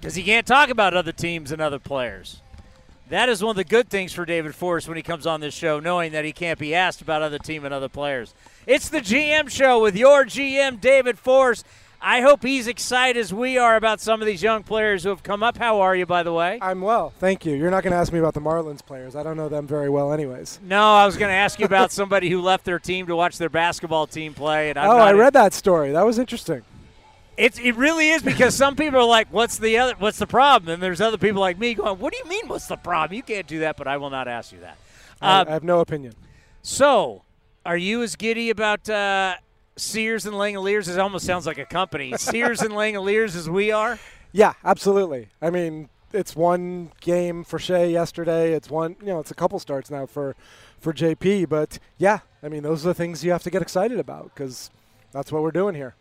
[0.00, 2.42] because he can't talk about other teams and other players.
[3.08, 5.54] That is one of the good things for David Forst when he comes on this
[5.54, 8.34] show, knowing that he can't be asked about other team and other players.
[8.66, 11.64] It's the GM show with your GM David Forst.
[12.06, 15.22] I hope he's excited as we are about some of these young players who have
[15.22, 15.56] come up.
[15.56, 16.58] How are you, by the way?
[16.60, 17.54] I'm well, thank you.
[17.54, 19.16] You're not going to ask me about the Marlins players.
[19.16, 20.60] I don't know them very well, anyways.
[20.62, 23.38] No, I was going to ask you about somebody who left their team to watch
[23.38, 24.68] their basketball team play.
[24.68, 25.92] And I'm oh, I read that story.
[25.92, 26.60] That was interesting.
[27.38, 29.94] It's it really is because some people are like, "What's the other?
[29.98, 32.48] What's the problem?" And there's other people like me going, "What do you mean?
[32.48, 33.16] What's the problem?
[33.16, 34.76] You can't do that." But I will not ask you that.
[35.22, 36.14] I, Uh, I have no opinion.
[36.60, 37.22] so,
[37.64, 39.36] are you as giddy about uh,
[39.76, 40.88] Sears and Langeliers?
[40.92, 42.14] It almost sounds like a company.
[42.18, 43.98] Sears and Langeliers as we are.
[44.32, 45.28] Yeah, absolutely.
[45.40, 48.52] I mean, it's one game for Shea yesterday.
[48.52, 50.36] It's one, you know, it's a couple starts now for
[50.80, 51.48] for JP.
[51.48, 54.70] But yeah, I mean, those are the things you have to get excited about because
[55.12, 55.94] that's what we're doing here.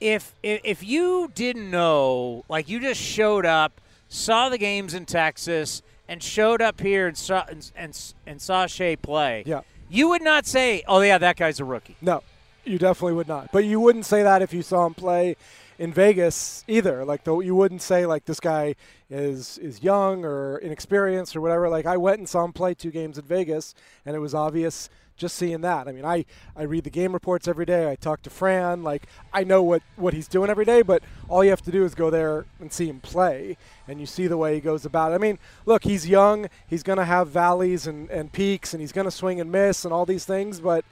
[0.00, 5.06] If, if if you didn't know, like you just showed up, saw the games in
[5.06, 9.60] Texas, and showed up here and saw and and, and saw Shea play, Yeah.
[9.88, 12.22] you would not say, "Oh yeah, that guy's a rookie." No,
[12.64, 13.50] you definitely would not.
[13.52, 15.36] But you wouldn't say that if you saw him play
[15.78, 17.04] in Vegas either.
[17.04, 18.74] Like, though, you wouldn't say like this guy
[19.10, 21.68] is is young or inexperienced or whatever.
[21.68, 23.74] Like, I went and saw him play two games in Vegas,
[24.06, 25.86] and it was obvious just seeing that.
[25.86, 26.24] I mean, I
[26.56, 27.90] I read the game reports every day.
[27.90, 28.82] I talk to Fran.
[28.82, 30.82] Like, I know what what he's doing every day.
[30.82, 33.56] But all you have to do is go there and see him play,
[33.86, 35.14] and you see the way he goes about it.
[35.14, 36.48] I mean, look, he's young.
[36.66, 39.84] He's going to have valleys and, and peaks, and he's going to swing and miss
[39.84, 40.84] and all these things, but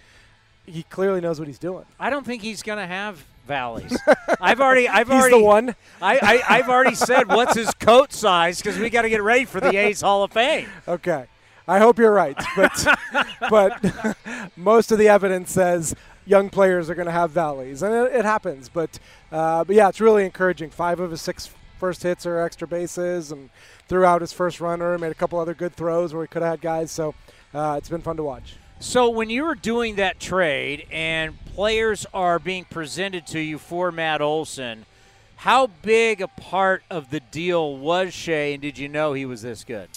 [0.67, 1.85] he clearly knows what he's doing.
[1.99, 3.97] I don't think he's going to have valleys.
[4.41, 5.77] I've already, I've He's the already, one.
[6.01, 9.45] I, I, I've already said what's his coat size because we got to get ready
[9.45, 10.69] for the A's Hall of Fame.
[10.87, 11.27] Okay.
[11.67, 12.87] I hope you're right, but
[13.51, 13.95] but
[14.57, 15.95] most of the evidence says
[16.27, 18.69] young players are going to have valleys, and it, it happens.
[18.69, 18.99] But
[19.31, 20.71] uh, but yeah, it's really encouraging.
[20.71, 23.49] Five of his six first hits are extra bases, and
[23.89, 26.51] threw out his first runner, made a couple other good throws where he could have
[26.53, 26.91] had guys.
[26.91, 27.15] So
[27.55, 28.57] uh, it's been fun to watch.
[28.83, 33.93] So when you were doing that trade and players are being presented to you for
[33.93, 34.87] Matt Olson,
[35.37, 39.41] how big a part of the deal was Shea, and did you know he was
[39.41, 39.89] this good?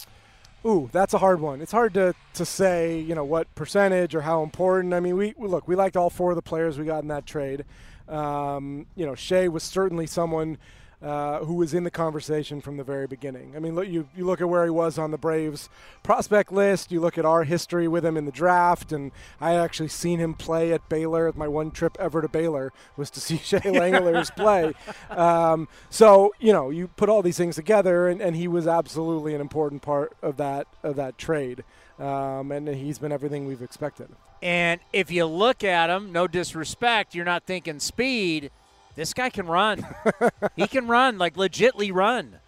[0.63, 1.61] Ooh, that's a hard one.
[1.61, 4.93] It's hard to, to say, you know, what percentage or how important.
[4.93, 7.25] I mean, we, look, we liked all four of the players we got in that
[7.25, 7.65] trade.
[8.07, 10.59] Um, you know, Shea was certainly someone
[11.05, 13.53] uh, who was in the conversation from the very beginning.
[13.55, 15.69] I mean, look, you, you look at where he was on the Braves
[16.01, 19.89] prospect list, you look at our history with him in the draft, and I actually
[19.89, 21.31] seen him play at Baylor.
[21.35, 24.73] My one trip ever to Baylor was to see Shea Langeliers play.
[25.09, 29.35] Um, so, you know, you put all these things together, and, and he was absolutely
[29.35, 31.63] an important part of that, of that trade.
[31.99, 34.09] Um, and he's been everything we've expected.
[34.41, 38.51] And if you look at him, no disrespect, you're not thinking speed.
[38.95, 39.85] This guy can run.
[40.55, 42.39] he can run, like legitly run.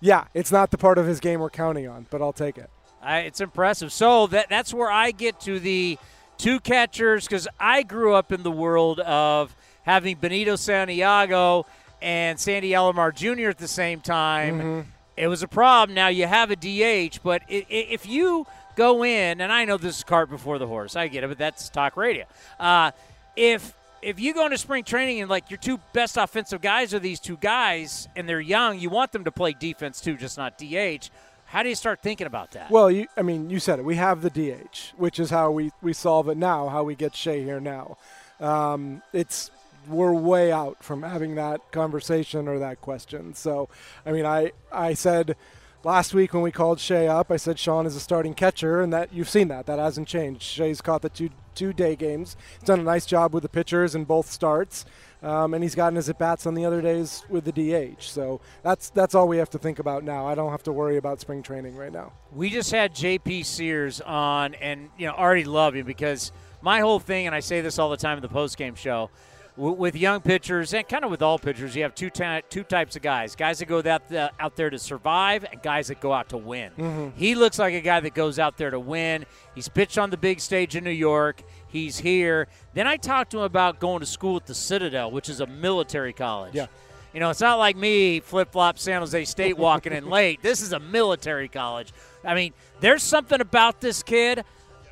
[0.00, 2.70] Yeah, it's not the part of his game we're counting on, but I'll take it.
[3.02, 3.92] I, it's impressive.
[3.92, 5.98] So that that's where I get to the
[6.38, 11.66] two catchers because I grew up in the world of having Benito Santiago
[12.00, 13.48] and Sandy Alomar Jr.
[13.48, 14.58] at the same time.
[14.58, 14.88] Mm-hmm.
[15.16, 15.94] It was a problem.
[15.94, 19.76] Now you have a DH, but i i if you go in, and I know
[19.76, 22.24] this is cart before the horse, I get it, but that's talk radio.
[22.58, 22.92] Uh,
[23.36, 26.98] if if you go into spring training and like your two best offensive guys are
[26.98, 30.58] these two guys and they're young, you want them to play defense too, just not
[30.58, 31.08] DH.
[31.46, 32.70] How do you start thinking about that?
[32.70, 33.84] Well, you, I mean, you said it.
[33.84, 37.14] We have the DH, which is how we, we solve it now, how we get
[37.14, 37.98] Shea here now.
[38.40, 39.50] Um, it's
[39.88, 43.34] we're way out from having that conversation or that question.
[43.34, 43.68] So,
[44.06, 45.36] I mean, I I said
[45.84, 48.92] last week when we called Shea up, I said Sean is a starting catcher, and
[48.92, 49.66] that you've seen that.
[49.66, 50.42] That hasn't changed.
[50.42, 52.36] Shea's caught the two two day games.
[52.58, 54.84] He's done a nice job with the pitchers in both starts,
[55.22, 58.02] um, and he's gotten his at bats on the other days with the DH.
[58.02, 60.26] So that's that's all we have to think about now.
[60.26, 62.12] I don't have to worry about spring training right now.
[62.34, 67.00] We just had JP Sears on, and you know, already love him because my whole
[67.00, 69.10] thing, and I say this all the time in the post game show
[69.56, 73.02] with young pitchers and kind of with all pitchers, you have two two types of
[73.02, 76.30] guys: guys that go that uh, out there to survive, and guys that go out
[76.30, 76.72] to win.
[76.78, 77.18] Mm-hmm.
[77.18, 79.26] He looks like a guy that goes out there to win.
[79.54, 81.42] He's pitched on the big stage in New York.
[81.68, 82.48] He's here.
[82.74, 85.46] Then I talked to him about going to school at the Citadel, which is a
[85.46, 86.54] military college.
[86.54, 86.66] Yeah.
[87.12, 90.40] You know, it's not like me flip flop San Jose State walking in late.
[90.42, 91.92] This is a military college.
[92.24, 94.44] I mean, there's something about this kid.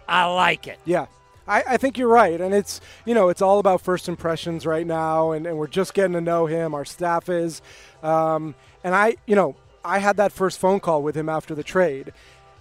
[0.06, 0.78] I like it.
[0.84, 1.06] Yeah.
[1.51, 2.40] I, I, think you're right.
[2.40, 5.32] And it's, you know, it's all about first impressions right now.
[5.32, 6.74] And, and we're just getting to know him.
[6.74, 7.61] Our staff is.
[8.05, 11.64] Um, and I, you know, I had that first phone call with him after the
[11.64, 12.12] trade.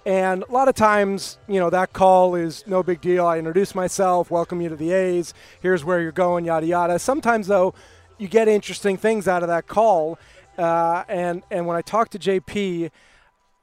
[0.08, 3.28] And a lot of times, you know, that call is no big deal.
[3.28, 6.98] I introduce myself, welcome you to the A's, here's where you're going, yada, yada.
[6.98, 7.76] Sometimes, though,
[8.18, 10.18] you get interesting things out of that call.
[10.58, 12.90] Uh, and, and when I talked to JP,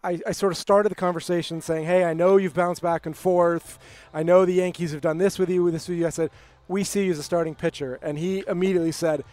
[0.07, 3.17] I, I, sort of started the conversation saying, "Hey, I know you've bounced back and
[3.17, 3.79] forth.
[4.15, 6.31] I know the Yankees have done this with you, this with you." I said,
[6.69, 9.25] "We see you as a starting pitcher," and he immediately said,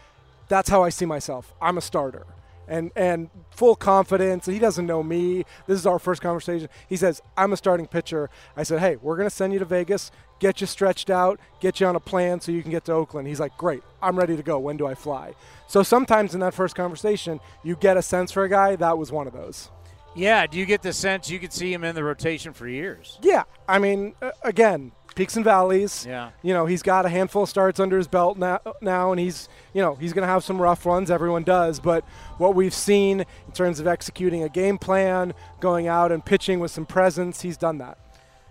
[0.48, 1.54] "That's how I see myself.
[1.62, 2.26] I'm a starter."
[2.68, 4.48] And and full confidence.
[4.48, 5.46] He doesn't know me.
[5.68, 6.70] This is our first conversation.
[6.90, 9.66] He says, "I'm a starting pitcher." I said, "Hey, we're going to send you to
[9.66, 10.10] Vegas,
[10.40, 13.28] get you stretched out, get you on a plan so you can get to Oakland."
[13.28, 13.84] He's like, "Great.
[14.02, 14.58] I'm ready to go.
[14.58, 15.36] When do I fly?"
[15.68, 18.76] So sometimes in that first conversation, you get a sense for a guy.
[18.76, 19.70] That was one of those.
[20.16, 23.18] Yeah, do you get the sense you could see him in the rotation for years?
[23.22, 26.06] Yeah, I mean, uh, again, peaks and valleys.
[26.08, 26.32] Yeah.
[26.42, 29.50] You know, he's got a handful of starts under his belt now, now and he's,
[29.74, 31.10] you know, he's going to have some rough runs.
[31.12, 31.80] Everyone does.
[31.80, 32.04] But
[32.38, 36.72] what we've seen in terms of executing a game plan, going out and pitching with
[36.72, 37.98] some presence, he's done that.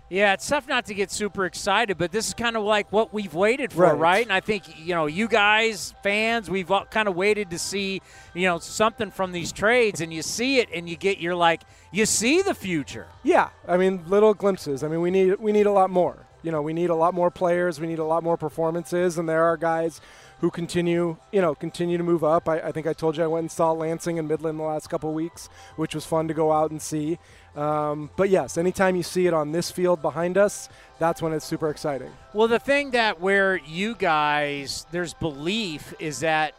[0.09, 3.13] Yeah, it's tough not to get super excited, but this is kind of like what
[3.13, 3.97] we've waited for, right?
[3.97, 4.23] right?
[4.23, 8.01] And I think you know, you guys, fans, we've kind of waited to see,
[8.33, 11.63] you know, something from these trades, and you see it, and you get, you're like,
[11.91, 13.07] you see the future.
[13.23, 14.83] Yeah, I mean, little glimpses.
[14.83, 16.27] I mean, we need we need a lot more.
[16.43, 17.79] You know, we need a lot more players.
[17.79, 20.01] We need a lot more performances, and there are guys
[20.41, 22.49] who continue, you know, continue to move up.
[22.49, 24.89] I, I think I told you I went and saw Lansing and Midland the last
[24.89, 25.47] couple of weeks,
[25.77, 27.17] which was fun to go out and see.
[27.55, 31.45] Um, but yes, anytime you see it on this field behind us, that's when it's
[31.45, 32.11] super exciting.
[32.33, 36.55] Well, the thing that where you guys there's belief is that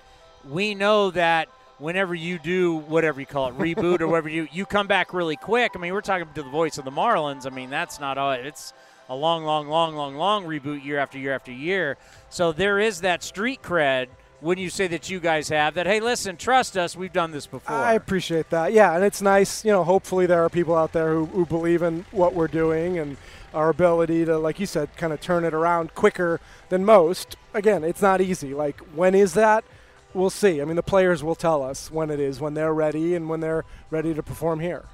[0.48, 4.64] we know that whenever you do whatever you call it reboot or whatever you you
[4.66, 5.72] come back really quick.
[5.74, 7.46] I mean, we're talking to the voice of the Marlins.
[7.46, 8.32] I mean, that's not all.
[8.32, 8.72] It's
[9.08, 11.96] a long, long, long, long, long reboot year after year after year.
[12.30, 14.08] So there is that street cred
[14.44, 17.46] when you say that you guys have that hey listen trust us we've done this
[17.46, 17.74] before.
[17.74, 18.74] I appreciate that.
[18.74, 21.80] Yeah and it's nice you know hopefully there are people out there who, who believe
[21.82, 23.16] in what we're doing and
[23.54, 27.36] our ability to like you said kind of turn it around quicker than most.
[27.54, 28.52] Again it's not easy.
[28.52, 29.64] Like when is that?
[30.12, 30.60] We'll see.
[30.60, 33.40] I mean the players will tell us when it is when they're ready and when
[33.40, 34.84] they're ready to perform here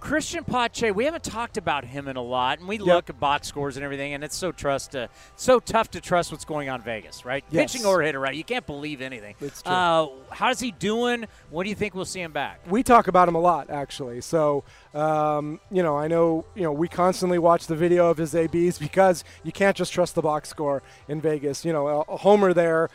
[0.00, 3.48] Cristian Pache, we haven't talked about him in a lot, and we look at box
[3.48, 6.80] scores and everything, and it's so trust to, so tough to trust what's going on
[6.80, 7.44] in Vegas, right?
[7.50, 7.72] Yes.
[7.72, 8.34] Pitching or hitter, right?
[8.34, 9.34] You can't believe anything.
[9.40, 9.72] It's true.
[9.72, 11.26] Uh, how's he doing?
[11.50, 12.60] What do you think we'll see him back?
[12.68, 14.62] we talk about him a lot actually so
[14.94, 18.78] um, you know i know you know we constantly watch the video of his abs
[18.88, 22.52] because you can't just trust the box score in vegas you know a, a homer
[22.52, 22.88] there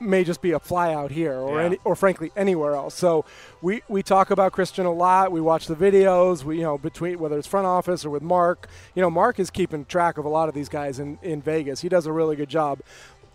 [0.00, 1.66] may just be a fly out here or Yeah.
[1.66, 3.24] any, or frankly anywhere else so
[3.60, 7.18] we, we talk about christian a lot we watch the videos we you know between
[7.18, 10.28] whether it's front office or with mark you know mark is keeping track of a
[10.28, 12.80] lot of these guys in, in vegas he does a really good job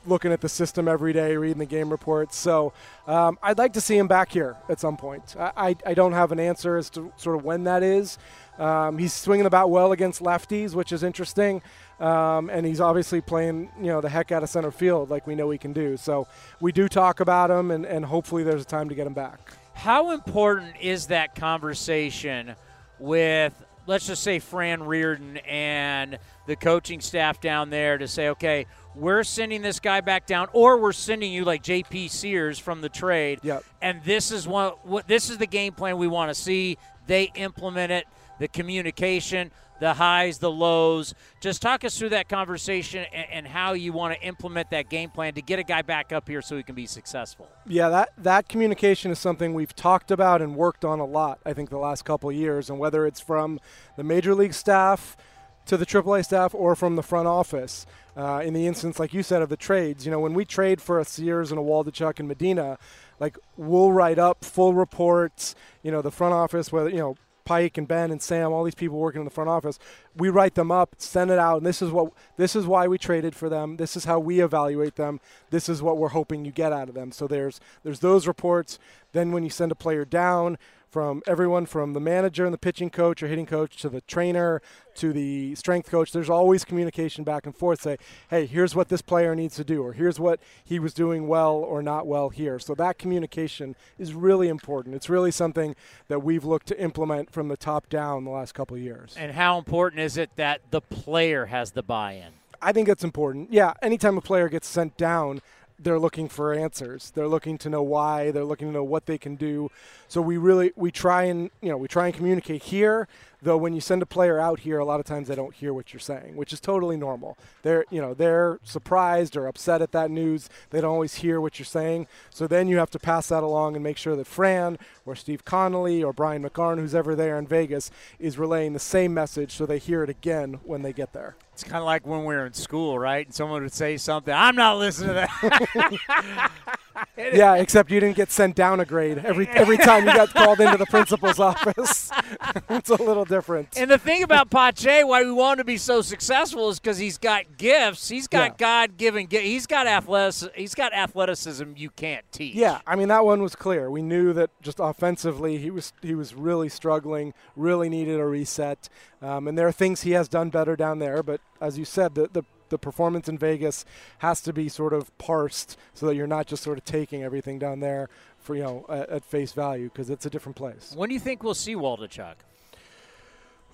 [0.07, 2.37] looking at the system every day, reading the game reports.
[2.37, 2.73] So
[3.07, 5.35] um, I'd like to see him back here at some point.
[5.35, 8.19] I, I, I don't have an answer as to sort of when that is.
[8.57, 11.61] Um, he's swinging about well against lefties, which is interesting.
[11.99, 15.35] Um, and he's obviously playing, you know, the heck out of center field like we
[15.35, 15.97] know he can do.
[15.97, 16.27] So
[16.59, 19.51] we do talk about him, and, and hopefully there's a time to get him back.
[19.73, 22.55] How important is that conversation
[22.99, 23.53] with,
[23.87, 29.23] let's just say, Fran Riordan and the coaching staff down there to say, okay, we're
[29.23, 32.07] sending this guy back down, or we're sending you like J.P.
[32.07, 33.63] Sears from the trade, Yep.
[33.81, 36.77] and this is what, what this is the game plan we want to see.
[37.07, 38.07] They implement it,
[38.39, 41.13] the communication, the highs, the lows.
[41.41, 45.09] Just talk us through that conversation and, and how you want to implement that game
[45.09, 47.47] plan to get a guy back up here so he can be successful.
[47.67, 51.53] Yeah, that, that communication is something we've talked about and worked on a lot, I
[51.53, 52.69] think, the last couple years.
[52.69, 53.59] And whether it's from
[53.97, 55.17] the major league staff
[55.65, 59.23] to the AAA staff or from the front office, uh, in the instance, like you
[59.23, 62.19] said, of the trades, you know, when we trade for a Sears and a Waldichuk
[62.19, 62.77] and Medina,
[63.19, 67.77] like we'll write up full reports, you know, the front office, whether, you know, Pike
[67.77, 69.79] and Ben and Sam, all these people working in the front office,
[70.15, 72.97] we write them up, send it out, and this is what this is why we
[72.97, 73.77] traded for them.
[73.77, 75.19] This is how we evaluate them.
[75.51, 77.11] This is what we're hoping you get out of them.
[77.11, 78.79] So there's there's those reports.
[79.13, 80.57] Then when you send a player down,
[80.95, 84.61] from everyone from the manager and the pitching coach or hitting coach to the trainer
[84.95, 86.11] to the strength coach.
[86.11, 87.81] There's always communication back and forth.
[87.81, 87.97] Say,
[88.29, 91.55] hey, here's what this player needs to do, or here's what he was doing well
[91.55, 92.59] or not well here.
[92.59, 94.95] So that communication is really important.
[94.95, 95.75] It's really something
[96.07, 99.15] that we've looked to implement from the top down the last couple of years.
[99.17, 102.33] And how important is it that the player has the buy-in?
[102.61, 103.51] I think it's important.
[103.51, 105.41] Yeah, anytime a player gets sent down,
[105.79, 107.11] they're looking for answers.
[107.11, 108.31] They're looking to know why.
[108.31, 109.69] They're looking to know what they can do.
[110.07, 113.07] So we really we try and you know we try and communicate here.
[113.45, 115.71] Though when you send a player out here, a lot of times they don't hear
[115.71, 117.37] what you're saying, which is totally normal.
[117.61, 120.49] They're you know they're surprised or upset at that news.
[120.71, 122.07] They don't always hear what you're saying.
[122.31, 125.45] So then you have to pass that along and make sure that Fran or Steve
[125.45, 129.67] Connelly or Brian McArn, who's ever there in Vegas, is relaying the same message so
[129.67, 131.35] they hear it again when they get there.
[131.53, 133.27] It's kind of like when we were in school, right?
[133.27, 136.79] And someone would say something, I'm not listening to that.
[137.17, 140.59] yeah, except you didn't get sent down a grade every every time you got called
[140.59, 142.09] into the principal's office.
[142.69, 143.77] it's a little different.
[143.77, 146.97] And the thing about Pache, why we want him to be so successful, is because
[146.97, 148.09] he's got gifts.
[148.09, 148.55] He's got Yeah.
[148.87, 149.27] God-given.
[149.29, 150.51] gi- He's got athleticism.
[150.55, 152.55] He's got athleticism you can't teach.
[152.55, 153.89] Yeah, I mean that one was clear.
[153.89, 158.89] We knew that just offensively he was he was really struggling, really needed a reset.
[159.21, 162.15] Um, and there are things he has done better down there, but as you said,
[162.15, 163.85] the, the the performance in Vegas
[164.19, 167.59] has to be sort of parsed so that you're not just sort of taking everything
[167.59, 168.09] down there
[168.39, 170.93] for you know at, at face value because it's a different place.
[170.95, 172.35] When do you think we'll see Waldichuk?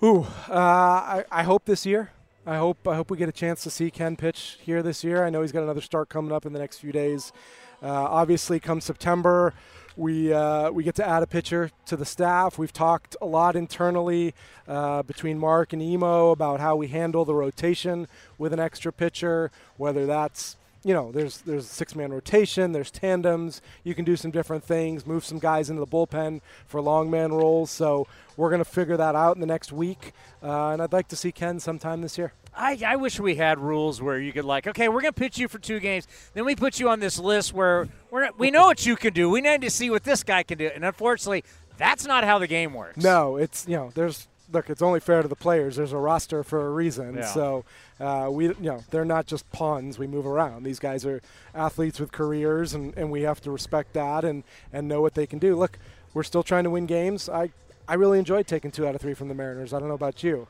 [0.02, 2.10] Ooh, uh, I, I hope this year.
[2.44, 5.24] I hope I hope we get a chance to see Ken pitch here this year.
[5.24, 7.32] I know he's got another start coming up in the next few days.
[7.80, 9.54] Uh, obviously, come September,
[9.96, 12.58] we uh, we get to add a pitcher to the staff.
[12.58, 14.34] We've talked a lot internally
[14.66, 19.50] uh, between Mark and Emo about how we handle the rotation with an extra pitcher,
[19.76, 23.62] whether that's you know, there's there's six man rotation, there's tandems.
[23.84, 27.32] You can do some different things, move some guys into the bullpen for long man
[27.32, 27.70] roles.
[27.70, 30.12] So we're going to figure that out in the next week,
[30.42, 32.32] uh, and I'd like to see Ken sometime this year.
[32.54, 35.48] I, I wish we had rules where you could like, okay, we're gonna pitch you
[35.48, 38.84] for two games, then we put you on this list where we're we know what
[38.84, 39.30] you can do.
[39.30, 41.44] We need to see what this guy can do, and unfortunately,
[41.78, 42.98] that's not how the game works.
[42.98, 45.76] No, it's you know, there's look, it's only fair to the players.
[45.76, 47.14] There's a roster for a reason.
[47.14, 47.26] Yeah.
[47.26, 47.64] So
[47.98, 49.98] uh, we, you know, they're not just pawns.
[49.98, 50.64] We move around.
[50.64, 51.22] These guys are
[51.54, 55.26] athletes with careers, and, and we have to respect that and and know what they
[55.26, 55.56] can do.
[55.56, 55.78] Look,
[56.14, 57.28] we're still trying to win games.
[57.28, 57.50] I
[57.88, 59.72] I really enjoyed taking two out of three from the Mariners.
[59.72, 60.46] I don't know about you.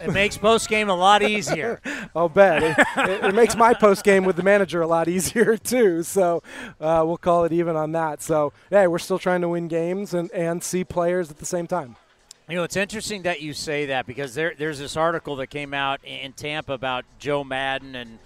[0.00, 1.80] It makes post game a lot easier.
[2.16, 5.56] I'll bet it, it, it makes my post game with the manager a lot easier
[5.62, 6.02] too.
[6.02, 6.42] So
[6.80, 8.22] uh, we'll call it even on that.
[8.22, 11.66] So hey, we're still trying to win games and, and see players at the same
[11.66, 11.96] time.
[12.48, 15.72] You know, it's interesting that you say that because there, there's this article that came
[15.72, 18.18] out in Tampa about Joe Maddon, and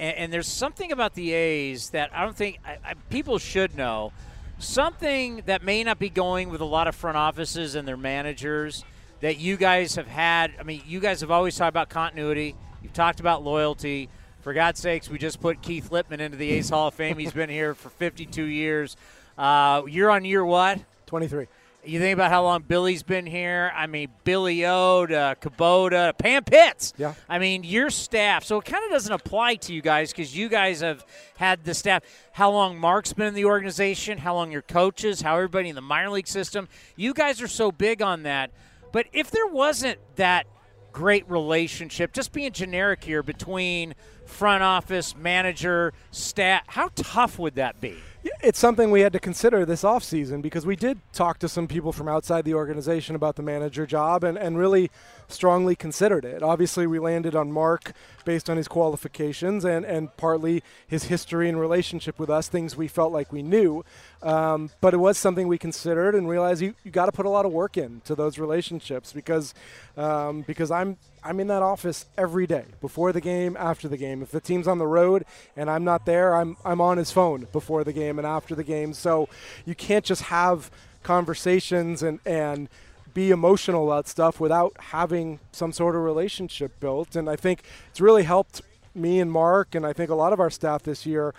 [0.00, 3.76] and, and there's something about the A's that I don't think I, I, people should
[3.76, 4.12] know.
[4.58, 8.84] Something that may not be going with a lot of front offices and their managers.
[9.20, 10.52] That you guys have had.
[10.58, 12.54] I mean, you guys have always talked about continuity.
[12.82, 14.08] You've talked about loyalty.
[14.40, 17.18] For God's sakes, we just put Keith Lippman into the A's Hall of Fame.
[17.18, 18.96] He's been here for 52 years.
[19.36, 20.80] Uh, you're on year what?
[21.06, 21.46] 23.
[21.84, 23.72] You think about how long Billy's been here.
[23.74, 26.92] I mean, Billy O to Kubota, Pam Pitts.
[26.98, 27.14] Yeah.
[27.28, 28.44] I mean, your staff.
[28.44, 31.04] So it kind of doesn't apply to you guys because you guys have
[31.36, 32.02] had the staff.
[32.32, 35.80] How long Mark's been in the organization, how long your coaches, how everybody in the
[35.80, 36.68] minor league system.
[36.96, 38.50] You guys are so big on that.
[38.92, 40.46] But if there wasn't that
[40.92, 43.94] great relationship, just being generic here, between
[44.26, 47.96] front office, manager, staff, how tough would that be?
[48.42, 51.90] It's something we had to consider this offseason because we did talk to some people
[51.90, 54.90] from outside the organization about the manager job and, and really
[55.28, 56.42] strongly considered it.
[56.42, 57.92] Obviously, we landed on Mark
[58.24, 62.88] based on his qualifications and, and partly his history and relationship with us, things we
[62.88, 63.84] felt like we knew.
[64.22, 67.30] Um, but it was something we considered and realized you, you got to put a
[67.30, 69.54] lot of work into those relationships because
[69.96, 74.22] um, because I'm I'm in that office every day, before the game, after the game.
[74.22, 75.24] If the team's on the road
[75.56, 78.64] and I'm not there, I'm I'm on his phone before the game and after the
[78.64, 78.92] game.
[78.94, 79.28] So
[79.64, 80.70] you can't just have
[81.02, 82.68] conversations and and
[83.12, 87.16] be emotional about stuff without having some sort of relationship built.
[87.16, 88.62] And I think it's really helped
[88.94, 91.34] me and Mark, and I think a lot of our staff this year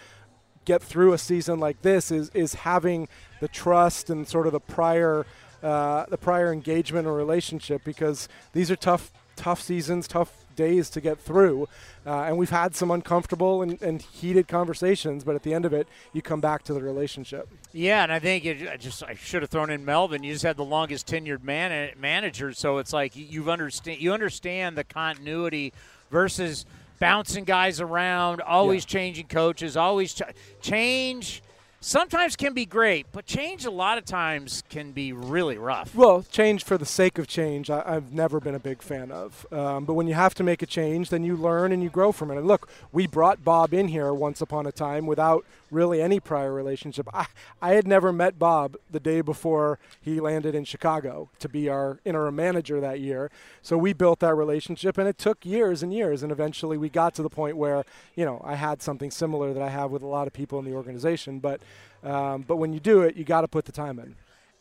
[0.65, 3.07] get through a season like this is is having
[3.39, 5.25] the trust and sort of the prior
[5.63, 9.11] uh, the prior engagement or relationship because these are tough
[9.41, 11.67] tough seasons, tough days to get through.
[12.05, 15.73] Uh, and we've had some uncomfortable and, and, heated conversations, but at the end of
[15.73, 17.49] it, you come back to the relationship.
[17.73, 20.23] Yeah, and I think it, I just I should have thrown in Melvin.
[20.23, 24.77] You just had the longest tenured man, manager, so it's like you've understand you understand
[24.77, 25.73] the continuity
[26.11, 26.65] versus
[26.99, 28.89] bouncing guys around, always yeah.
[28.89, 30.21] changing coaches, always ch-
[30.61, 31.41] change
[31.81, 35.93] sometimes can be great, but change a lot of times can be really rough.
[35.93, 39.45] Well, change for the sake of change, I, have never been a big fan of.
[39.51, 42.11] Um, but when you have to make a change, then you learn and you grow
[42.11, 42.37] from it.
[42.37, 46.53] And look, we brought Bob in here once upon a time without really any prior
[46.53, 47.07] relationship.
[47.13, 47.25] I,
[47.61, 51.99] I had never met Bob the day before he landed in Chicago to be our
[52.05, 53.31] interim manager that year.
[53.61, 56.21] So we built that relationship, and it took years and years.
[56.21, 59.63] And eventually we got to the point where, you know, I had something similar that
[59.63, 61.39] I have with a lot of people in the organization.
[61.39, 61.61] But,
[62.03, 64.15] um, but when you do it, you got to put the time in.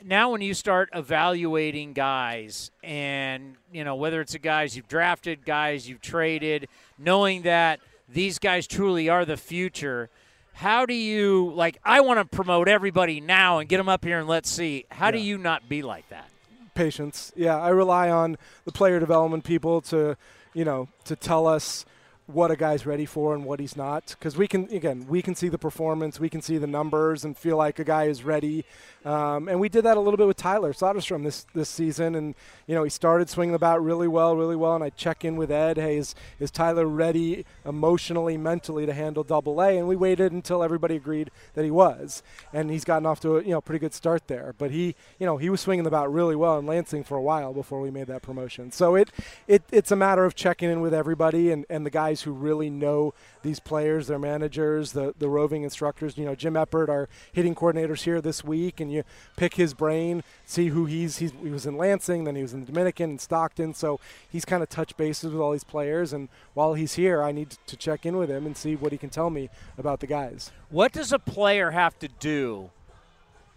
[0.04, 5.44] Now when you start evaluating guys and you know whether it's the guys you've drafted
[5.44, 6.68] guys you've traded
[6.98, 10.08] knowing that these guys truly are the future
[10.54, 14.18] how do you like i want to promote everybody now and get them up here
[14.18, 14.86] and let's see.
[14.90, 15.12] How yeah.
[15.12, 16.30] do you not be like that?
[16.74, 17.30] Patience.
[17.36, 20.16] Yeah i rely on the player development people to
[20.54, 21.84] you know to tell us
[22.32, 24.16] what a guy's ready for and what he's not.
[24.18, 27.36] Because we can again we can see the performance we can see the numbers and
[27.36, 28.64] feel like a guy is ready.
[29.04, 32.14] Um, and we did that a little bit with Tyler Soderstrom this this season.
[32.14, 32.34] And
[32.66, 34.74] you know he started swinging the bat really well really well.
[34.74, 39.24] And I check in with Ed hey is, is Tyler ready emotionally mentally to handle
[39.24, 39.78] double A?
[39.78, 42.22] And we waited until everybody agreed that he was.
[42.52, 44.54] And he's gotten off to a you know pretty good start there.
[44.56, 47.22] But he you know he was swinging the bat really well in Lansing for a
[47.22, 48.70] while before we made that promotion.
[48.72, 49.10] So it,
[49.46, 52.32] it it's a matter of checking in with everybody and, and the guys guys who
[52.32, 56.16] really know these players, their managers, the, the roving instructors.
[56.18, 59.04] You know, Jim Eppard, our hitting coordinator's here this week, and you
[59.36, 62.60] pick his brain, see who he's, he's he was in Lansing, then he was in
[62.60, 63.98] the Dominican and Stockton, so
[64.28, 66.12] he's kind of touched bases with all these players.
[66.12, 68.98] And while he's here, I need to check in with him and see what he
[68.98, 69.48] can tell me
[69.78, 70.52] about the guys.
[70.70, 72.70] What does a player have to do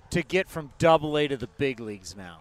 [0.09, 2.39] to get from Double A to the big leagues now?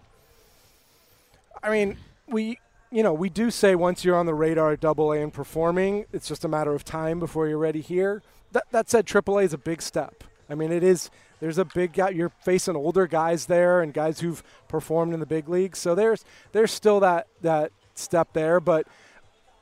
[1.62, 1.96] I mean,
[2.26, 2.58] we
[2.92, 6.04] you know, we do say once you're on the radar at Double A and performing,
[6.12, 8.22] it's just a matter of time before you're ready here.
[8.52, 10.24] That, that said, Triple A is a big step.
[10.50, 11.10] I mean, it is.
[11.40, 12.10] There's a big guy.
[12.10, 15.78] You're facing older guys there and guys who've performed in the big leagues.
[15.78, 18.60] So there's there's still that that step there.
[18.60, 18.86] But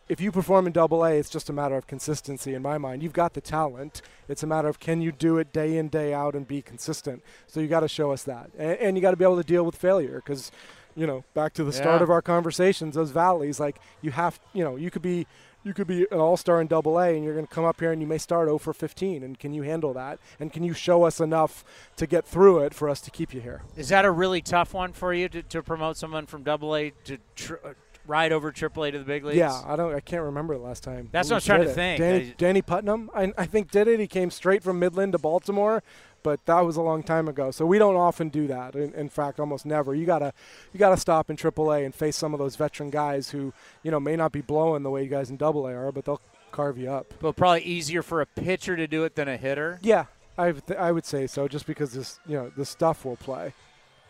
[0.09, 3.03] if you perform in Double A, it's just a matter of consistency in my mind.
[3.03, 4.03] You've got the talent.
[4.29, 7.23] It's a matter of can you do it day in day out and be consistent.
[7.47, 9.45] So you got to show us that, and, and you got to be able to
[9.45, 10.51] deal with failure because
[10.97, 11.79] you know, back to the yeah.
[11.79, 15.27] start of our conversations, those valleys, like you have, you know, you could be
[15.63, 17.93] you could be an all-star in double A and you're going to come up here
[17.93, 20.19] and you may start 0 for 15 and can you handle that?
[20.39, 21.65] And can you show us enough
[21.97, 23.63] to get through it for us to keep you here?
[23.77, 26.93] Is that a really tough one for you to, to promote someone from double A
[27.05, 27.75] to tr- uh,
[28.07, 29.37] ride over triple A to the big leagues?
[29.37, 31.75] Yeah i don't i can't remember the last time that's what I'm trying to it.
[31.75, 31.99] think.
[32.01, 34.01] Danny, danny putnam I, I think did it.
[34.01, 35.83] He came straight from midland to baltimore
[36.23, 37.51] but that was a long time ago.
[37.51, 38.75] So we don't often do that.
[38.75, 39.95] In, in, fact, almost never.
[39.95, 40.33] You gotta
[40.73, 43.53] you gotta stop in AAA and face some of those veteran guys who
[43.83, 46.21] you know may not be blowing the way you guys in AA are, but they'll
[46.51, 47.13] carve you up.
[47.21, 49.79] But probably easier for a pitcher to do it than a hitter.
[49.83, 50.07] Yeah,
[50.37, 53.55] I th- I would say so, just because this you know the stuff will play.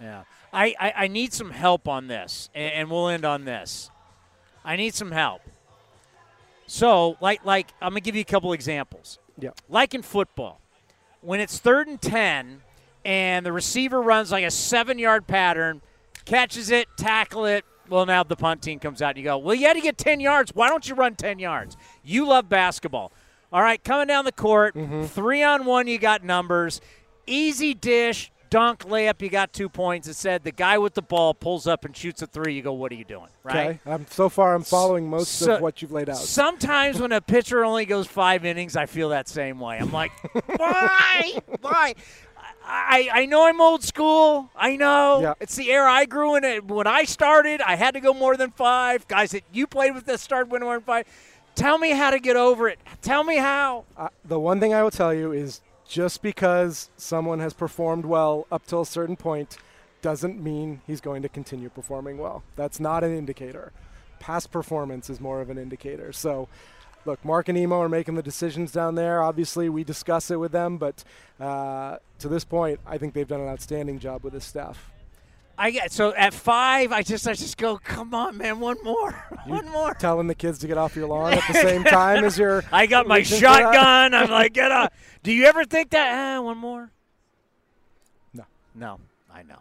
[0.00, 0.22] Yeah.
[0.52, 3.90] I, I, I need some help on this, and, and we'll end on this.
[4.64, 5.42] I need some help.
[6.66, 9.18] So, like, like I'm gonna give you a couple examples.
[9.38, 9.50] Yeah.
[9.68, 10.60] Like in football,
[11.20, 12.62] when it's third and ten,
[13.04, 15.80] and the receiver runs like a seven-yard pattern,
[16.24, 17.64] catches it, tackle it.
[17.88, 19.98] Well, now the punt team comes out and you go, well, you had to get
[19.98, 20.54] 10 yards.
[20.54, 21.76] Why don't you run 10 yards?
[22.04, 23.10] You love basketball.
[23.52, 25.04] All right, coming down the court, mm-hmm.
[25.06, 26.80] three on one, you got numbers.
[27.26, 30.06] Easy dish, dunk, layup, you got two points.
[30.08, 32.54] It said the guy with the ball pulls up and shoots a three.
[32.54, 33.28] You go, what are you doing?
[33.42, 33.56] Right?
[33.56, 33.78] Okay.
[33.86, 34.54] I'm so far.
[34.54, 36.16] I'm following most So- of what you've laid out.
[36.18, 39.78] Sometimes when a pitcher only goes five innings, I feel that same way.
[39.78, 40.12] I'm like,
[40.56, 41.38] why?
[41.60, 41.94] Why?
[42.62, 44.50] I, I know I'm old school.
[44.54, 45.20] I know.
[45.22, 45.34] Yeah.
[45.40, 46.44] It's the era I grew in.
[46.44, 46.64] It.
[46.66, 49.08] When I started, I had to go more than five.
[49.08, 51.06] Guys that you played with that started winning more than five.
[51.56, 52.78] Tell me how to get over it.
[53.02, 53.84] Tell me how.
[53.96, 55.60] Uh, the one thing I will tell you is
[55.90, 59.58] just because someone has performed well up till a certain point
[60.02, 62.44] doesn't mean he's going to continue performing well.
[62.54, 63.72] That's not an indicator.
[64.20, 66.12] Past performance is more of an indicator.
[66.12, 66.48] So,
[67.04, 69.20] look, Mark and Emo are making the decisions down there.
[69.20, 71.02] Obviously, we discuss it with them, but
[71.40, 74.92] uh, to this point, I think they've done an outstanding job with this staff.
[75.60, 76.90] I get so at five.
[76.90, 77.76] I just I just go.
[77.76, 78.60] Come on, man.
[78.60, 79.12] One more.
[79.44, 79.92] one more.
[79.92, 82.64] Telling the kids to get off your lawn at the same time as you're.
[82.72, 83.58] I got my reaching for that?
[83.58, 84.14] shotgun.
[84.14, 84.94] I'm like, get up.
[85.22, 86.38] Do you ever think that?
[86.38, 86.90] Ah, one more.
[88.32, 88.44] No.
[88.74, 89.00] No,
[89.30, 89.58] I know.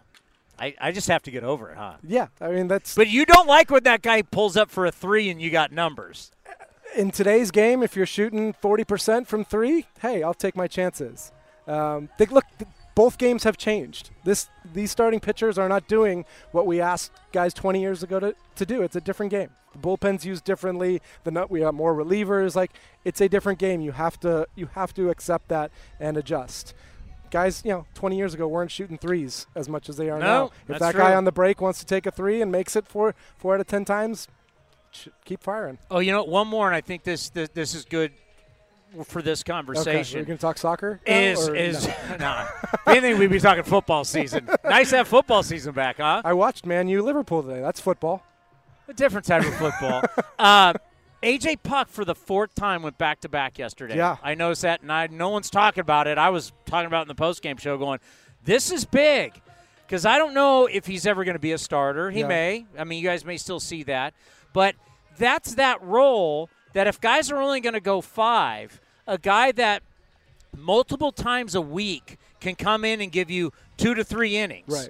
[0.57, 1.95] I, I just have to get over it, huh?
[2.01, 2.95] Yeah, I mean that's.
[2.95, 5.73] But you don't like when that guy pulls up for a three and you got
[5.73, 6.31] numbers.
[6.95, 11.33] in today's game, if you're shooting 40% from three, hey, I'll take my chances.
[11.67, 12.45] Um, they, look,
[12.99, 14.09] both games have changed.
[14.25, 18.35] This these starting pitchers are not doing what we asked guys 20 years ago to,
[18.55, 18.81] to do.
[18.81, 19.51] It's a different game.
[19.71, 21.01] The bullpen's used differently.
[21.23, 22.57] The nut we have more relievers.
[22.57, 22.71] Like
[23.05, 23.79] it's a different game.
[23.79, 26.73] You have to you have to accept that and adjust.
[27.31, 30.25] Guys, you know, 20 years ago weren't shooting threes as much as they are No,
[30.25, 30.51] now.
[30.67, 31.15] If that guy true.
[31.15, 33.67] on the break wants to take a three and makes it four four out of
[33.67, 34.27] 10 times,
[35.23, 35.77] keep firing.
[35.89, 38.11] Oh, you know, one more, and I think this this, this is good
[39.05, 40.19] for this Okay, conversation.
[40.19, 40.99] we're going to talk soccer.
[41.07, 42.17] now, is or is no?
[42.19, 42.47] nah.
[42.87, 44.49] Anything, we'd be talking football season.
[44.63, 46.21] nice to have football season back, huh?
[46.25, 47.61] I watched Man U Liverpool today.
[47.61, 48.23] That's football.
[48.87, 50.01] A different type of football.
[50.39, 50.73] uh,
[51.21, 53.97] AJ Puk for the fourth time went back to back yesterday.
[53.97, 54.17] Yeah.
[54.23, 56.17] I noticed that, and I no one's talking about it.
[56.17, 57.99] I was talking about it in the post game show, going,
[58.45, 59.39] "This is big,"
[59.85, 62.09] because I don't know if he's ever going to be a starter.
[62.09, 62.27] He Yeah.
[62.27, 62.65] may.
[62.77, 64.13] I mean, you guys may still see that,
[64.53, 64.75] but
[65.17, 69.83] that's that role that if guys are only going to go five, a guy that
[70.57, 74.89] multiple times a week can come in and give you two to three innings Right.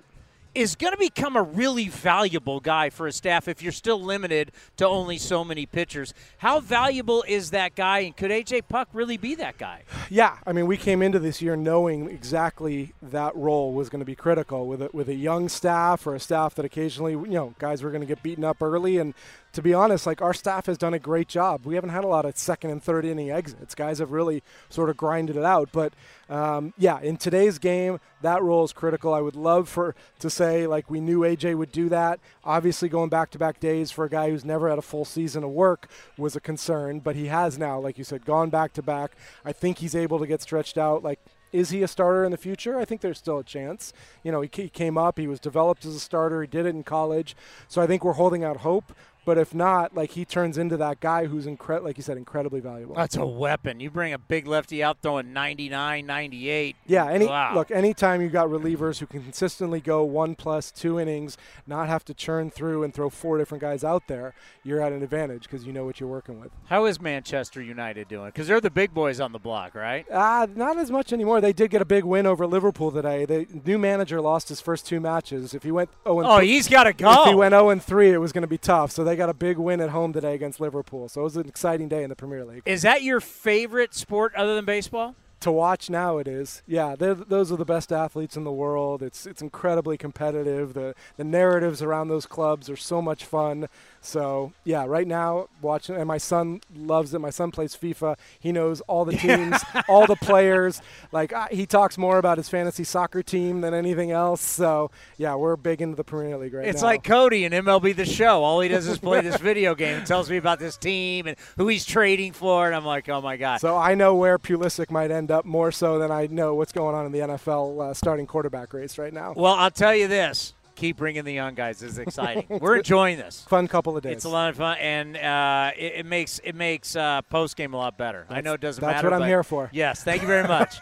[0.55, 4.51] is going to become a really valuable guy for a staff if you're still limited
[4.77, 6.13] to only so many pitchers.
[6.39, 9.83] How valuable is that guy, and could AJ Puk really be that guy?
[10.09, 14.05] Yeah, I mean, we came into this year knowing exactly that role was going to
[14.05, 17.53] be critical with a, with a young staff or a staff that occasionally, you know,
[17.59, 18.97] guys were going to get beaten up early.
[18.97, 19.13] And
[19.53, 21.65] to be honest, like our staff has done a great job.
[21.65, 23.73] We haven't had a lot of second and third inning exits.
[23.73, 25.69] Guys have really sort of grinded it out.
[25.71, 25.93] But
[26.29, 29.13] um, yeah, in today's game, that role is critical.
[29.13, 32.19] I would love for to say like we knew AJ would do that.
[32.43, 35.43] Obviously, going back to back days for a guy who's never had a full season
[35.43, 38.81] of work was a concern, but he has now, like you said, gone back to
[38.83, 39.13] back.
[39.43, 41.03] I think he's able to get stretched out.
[41.03, 41.19] Like,
[41.51, 42.77] is he a starter in the future?
[42.77, 43.93] I think there's still a chance.
[44.23, 46.69] You know, he, he came up, he was developed as a starter, he did it
[46.69, 47.35] in college,
[47.67, 48.93] so I think we're holding out hope.
[49.25, 52.59] But if not, like he turns into that guy who's incre- like you said, incredibly
[52.59, 52.95] valuable.
[52.95, 53.79] That's a weapon.
[53.79, 56.75] You bring a big lefty out throwing 99, 98.
[56.87, 57.53] Yeah, any wow.
[57.53, 61.37] look, anytime you've got relievers who can consistently go one plus two innings,
[61.67, 64.33] not have to churn through and throw four different guys out there,
[64.63, 66.51] you're at an advantage because you know what you're working with.
[66.65, 68.27] How is Manchester United doing?
[68.27, 70.09] Because they're the big boys on the block, right?
[70.09, 71.41] Uh, not as much anymore.
[71.41, 73.25] They did get a big win over Liverpool today.
[73.25, 75.53] The new manager lost his first two matches.
[75.53, 77.23] If he went 0 Oh, he's gotta go.
[77.23, 78.91] If he went 0 and 3, it was going to be tough.
[78.91, 81.09] So they got a big win at home today against Liverpool.
[81.09, 82.61] So it was an exciting day in the Premier League.
[82.65, 85.15] Is that your favorite sport other than baseball?
[85.39, 89.01] To watch now it is yeah those are the best athletes in the world.
[89.01, 90.73] It's it's incredibly competitive.
[90.73, 93.67] The the narratives around those clubs are so much fun.
[94.01, 97.19] So yeah right now watching and my son loves it.
[97.19, 98.17] My son plays fifa.
[98.39, 100.81] He knows all the teams all the players.
[101.11, 104.41] Like uh, he talks more about his fantasy soccer team than anything else.
[104.41, 106.77] So yeah we're big into the premier league right It's now.
[106.77, 108.43] It's like Cody in MLB The Show.
[108.43, 111.37] All he does is play this video game and tells me about this team and
[111.57, 113.61] who he's trading for, and I'm like, oh my god.
[113.61, 116.95] so I know where Pulisic might end up more so than I know what's going
[116.95, 119.33] on in the NFL uh, starting quarterback race right now.
[119.35, 120.53] Well, I'll tell you this.
[120.75, 121.79] keep bringing the young guys.
[121.79, 122.45] This is exciting.
[122.61, 123.45] We're enjoying this.
[123.49, 124.13] Fun couple of days.
[124.13, 127.73] It's a lot of fun, and uh, it, it makes it makes uh, post game
[127.73, 128.25] a lot better.
[128.29, 129.09] I know it doesn't that's matter.
[129.09, 129.69] That's what I'm here for.
[129.73, 130.77] Yes, thank you very much,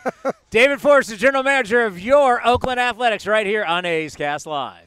[0.52, 4.86] David Forst, the general manager of your Oakland Athletics, right here on A's Cast Live.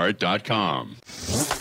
[0.00, 0.96] lastdivebar.com.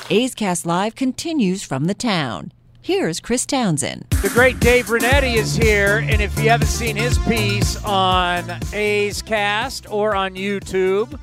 [0.09, 2.51] A's Cast Live continues from the town.
[2.81, 4.05] Here's Chris Townsend.
[4.21, 9.21] The great Dave Rinetti is here, and if you haven't seen his piece on A's
[9.21, 11.19] Cast or on YouTube,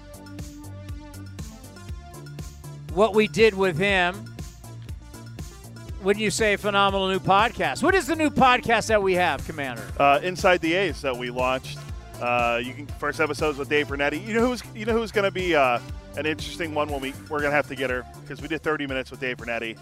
[2.92, 4.32] what we did with him,
[6.02, 7.82] wouldn't you say phenomenal new podcast?
[7.82, 9.82] What is the new podcast that we have, Commander?
[9.98, 11.78] Uh, Inside the A's that we launched.
[12.20, 14.24] Uh, you can first episodes with Dave Bernetti.
[14.24, 15.80] You know who's you know who's going to be uh,
[16.16, 18.62] an interesting one when we we're going to have to get her because we did
[18.62, 19.78] 30 minutes with Dave Bernetti.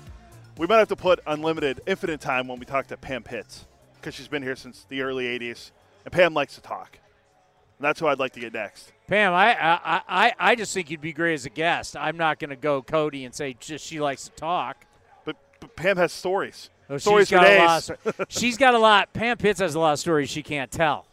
[0.59, 4.15] We might have to put unlimited, infinite time when we talk to Pam Pitts because
[4.15, 5.70] she's been here since the early 80s,
[6.05, 6.98] and Pam likes to talk.
[7.78, 8.93] And that's who I'd like to get next.
[9.09, 11.97] Pam, I, I, I, I just think you'd be great as a guest.
[11.97, 14.85] I'm not going to go Cody and say just she likes to talk.
[15.24, 16.70] But, but Pam has stories.
[16.89, 17.61] Oh, stories she's got days.
[17.61, 17.90] a lot.
[18.20, 19.12] Of, she's got a lot.
[19.12, 21.06] Pam Pitts has a lot of stories she can't tell.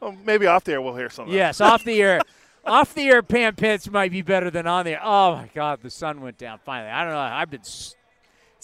[0.00, 1.34] Well, maybe off the air we'll hear something.
[1.34, 2.20] Yes, off the air.
[2.66, 5.00] off the air, Pam Pitts might be better than on there.
[5.02, 6.90] Oh my God, the sun went down finally.
[6.90, 7.18] I don't know.
[7.18, 7.60] I've been.
[7.60, 7.96] It's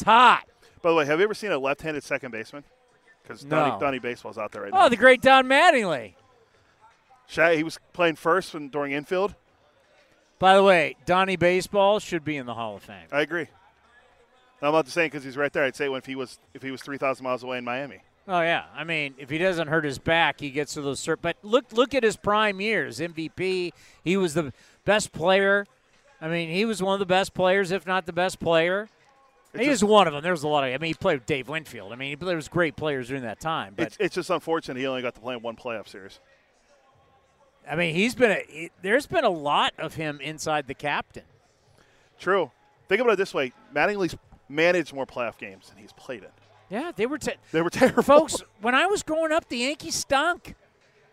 [0.04, 0.44] hot.
[0.82, 2.64] By the way, have you ever seen a left-handed second baseman?
[3.22, 3.56] Because No.
[3.56, 4.86] Donnie, Donnie Baseball's out there right oh, now.
[4.86, 6.14] Oh, the great Don Mattingly.
[7.28, 9.34] He was playing first when, during infield.
[10.38, 13.06] By the way, Donnie Baseball should be in the Hall of Fame.
[13.12, 13.46] I agree.
[14.60, 15.64] I'm not saying because he's right there.
[15.64, 18.00] I'd say if he was if he was 3,000 miles away in Miami.
[18.28, 21.00] Oh yeah, I mean, if he doesn't hurt his back, he gets to those.
[21.00, 23.00] Cert- but look, look at his prime years.
[23.00, 23.72] MVP.
[24.04, 24.52] He was the
[24.84, 25.66] best player.
[26.20, 28.88] I mean, he was one of the best players, if not the best player.
[29.52, 30.22] It's he was just- one of them.
[30.22, 30.72] There was a lot of.
[30.72, 31.92] I mean, he played with Dave Winfield.
[31.92, 33.74] I mean, there was great players during that time.
[33.76, 36.20] But It's, it's just unfortunate he only got to play in one playoff series.
[37.68, 38.30] I mean, he's been.
[38.30, 41.24] A, he- there's been a lot of him inside the captain.
[42.20, 42.50] True.
[42.88, 44.16] Think about it this way: Mattingly's
[44.48, 46.28] managed more playoff games than he's played in.
[46.72, 47.18] Yeah, they were.
[47.18, 48.42] Te- They were terrible, folks.
[48.62, 50.54] When I was growing up, the Yankees stunk.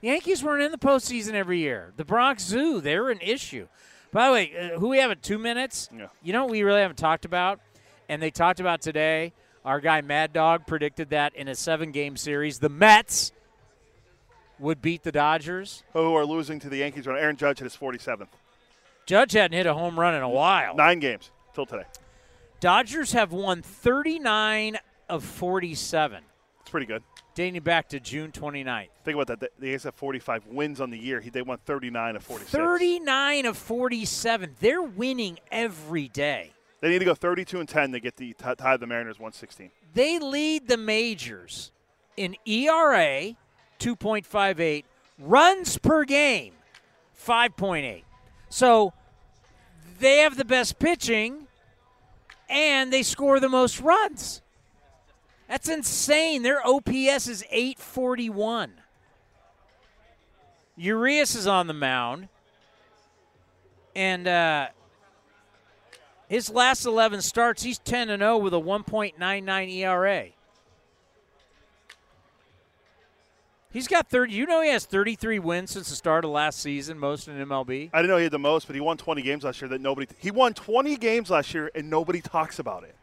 [0.02, 1.92] The Yankees weren't in the postseason every year.
[1.98, 3.68] The Bronx Zoo, they were an issue.
[4.14, 5.90] By the way, uh, who we have in two minutes?
[5.96, 6.08] Yeah.
[6.24, 7.60] You know what we really haven't talked about,
[8.08, 9.34] and they talked about today.
[9.66, 13.34] Our guy Mad Dog predicted that in a seven-game series, the Mets
[14.58, 15.84] would beat the Dodgers.
[15.92, 17.06] Who are losing to the Yankees?
[17.06, 18.28] When Aaron Judge hit his 47th.
[19.06, 20.76] Judge hadn't hit a home run in a while.
[20.76, 21.84] Nine games till today.
[22.62, 24.78] Dodgers have won 39
[25.10, 26.24] of 47,
[26.62, 27.04] It's pretty good.
[27.36, 28.90] dating back to June 29th.
[29.04, 29.40] Think about that.
[29.40, 31.20] The- The A's have 45 wins on the year.
[31.22, 32.52] They won 39 of 46.
[32.52, 34.56] 39 of 47.
[34.60, 36.54] They're winning every day.
[36.82, 39.72] They need to go 32 and 10 to get the tie the Mariners 116.
[39.94, 41.72] They lead the majors
[42.16, 43.36] in ERA
[43.80, 44.84] 2.58,
[45.18, 46.54] runs per game
[47.16, 48.04] 5.8.
[48.50, 48.94] So
[50.00, 51.48] they have the best pitching
[52.50, 54.42] and they score the most runs.
[55.50, 56.44] That's insane.
[56.44, 58.74] Their OPS is 841.
[60.78, 62.30] Urias is on the mound.
[63.96, 64.68] And uh,
[66.28, 70.28] his last 11 starts, he's 10 and 0 with a 1.99 ERA.
[73.72, 74.32] He's got 30.
[74.32, 77.90] You know he has 33 wins since the start of last season, most in MLB.
[77.92, 79.82] I didn't know he had the most, but he won 20 games last year that
[79.82, 80.08] nobody.
[80.20, 82.96] He won 20 games last year and nobody talks about it.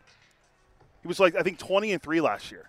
[1.06, 2.68] He was like I think 20 and three last year.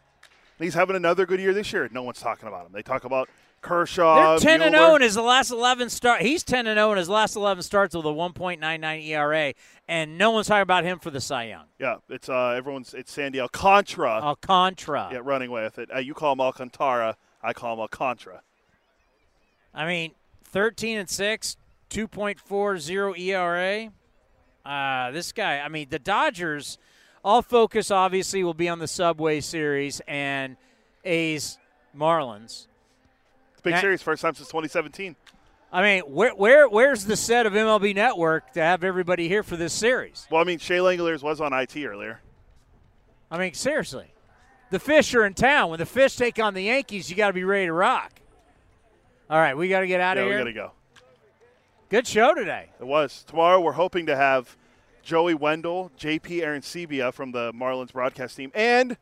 [0.60, 1.90] And he's having another good year this year.
[1.92, 2.72] No one's talking about him.
[2.72, 3.30] They talk about
[3.64, 4.38] Kershaw.
[4.38, 4.90] They're 10 and Buehler.
[4.90, 6.22] 0 in his last 11 start.
[6.22, 9.56] He's 10 and 0 in his last 11 starts with a 1.99 ERA,
[9.88, 11.66] and no one's talking about him for the Cy Young.
[11.80, 12.94] Yeah, it's uh, everyone's.
[12.94, 14.22] It's Sandy Alcantara.
[14.22, 15.10] Alcantara.
[15.12, 15.90] Yeah, running with it.
[15.92, 17.18] Uh, you call him Alcantara.
[17.42, 18.44] I call him Alcantara.
[19.74, 20.12] I mean,
[20.44, 21.58] 13 and 6,
[21.90, 23.92] 2.40 ERA.
[24.64, 26.78] Uh, this guy, I mean, the Dodgers,
[27.28, 30.56] all focus obviously will be on the Subway Series and
[31.04, 31.58] A's
[31.96, 32.68] Marlins.
[33.52, 35.18] It's big Now- series, first time since 2017.
[35.70, 39.58] I mean, where where where's the set of MLB Network to have everybody here for
[39.58, 40.26] this series?
[40.32, 42.22] Well, I mean, Shea Langeliers was on IT earlier.
[43.30, 44.14] I mean, seriously,
[44.70, 45.70] the Fish are in town.
[45.70, 48.14] When the Fish take on the Yankees, you got to be ready to rock.
[49.30, 50.72] All right, we got to get out yeah, of we gotta go.
[51.90, 52.70] Good show today.
[52.80, 53.60] It was tomorrow.
[53.60, 54.56] We're hoping to have
[55.08, 58.98] Joey Wendle, JP Arencibia from the Marlins broadcast team, and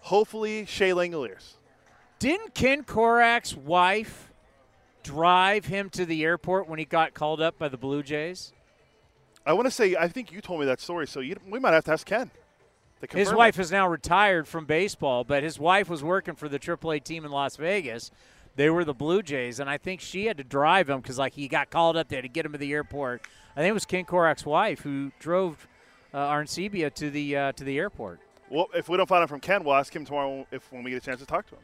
[0.00, 1.52] hopefully Shea Langeliers.
[2.18, 4.32] Didn't Ken Korach's wife
[5.04, 8.52] drive him to the airport when he got called up by the Blue Jays?
[9.46, 11.72] I want to say, I think you told me that story, so you, we might
[11.72, 12.32] have to ask Ken.
[13.08, 13.62] to His wife it.
[13.62, 17.30] is now retired from baseball, but his wife was working for the AAA team in
[17.30, 18.10] Las Vegas.
[18.56, 21.34] They were the Blue Jays, and I think she had to drive him because, like,
[21.34, 23.22] he got called up there to get him to the airport.
[23.56, 25.66] I think it was Ken Korach's wife who drove
[26.12, 28.20] uh, Arencibia to the uh, to the airport.
[28.50, 30.90] Well, if we don't find out from Ken, we'll ask him tomorrow if when we
[30.92, 31.62] get a chance to talk to him.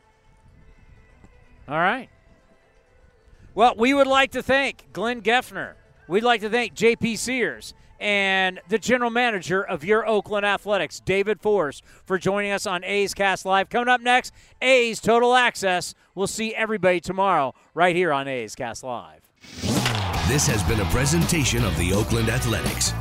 [1.68, 2.08] All right.
[3.54, 5.74] Well, we would like to thank Glenn Geffner.
[6.08, 11.40] We'd like to thank JP Sears and the general manager of your Oakland Athletics, David
[11.40, 13.68] Forst, for joining us on A's Cast Live.
[13.68, 14.32] Coming up next,
[14.62, 15.94] A's Total Access.
[16.14, 19.20] We'll see everybody tomorrow right here on A's Cast Live.
[20.26, 22.92] This has been a presentation of the Oakland Athletics.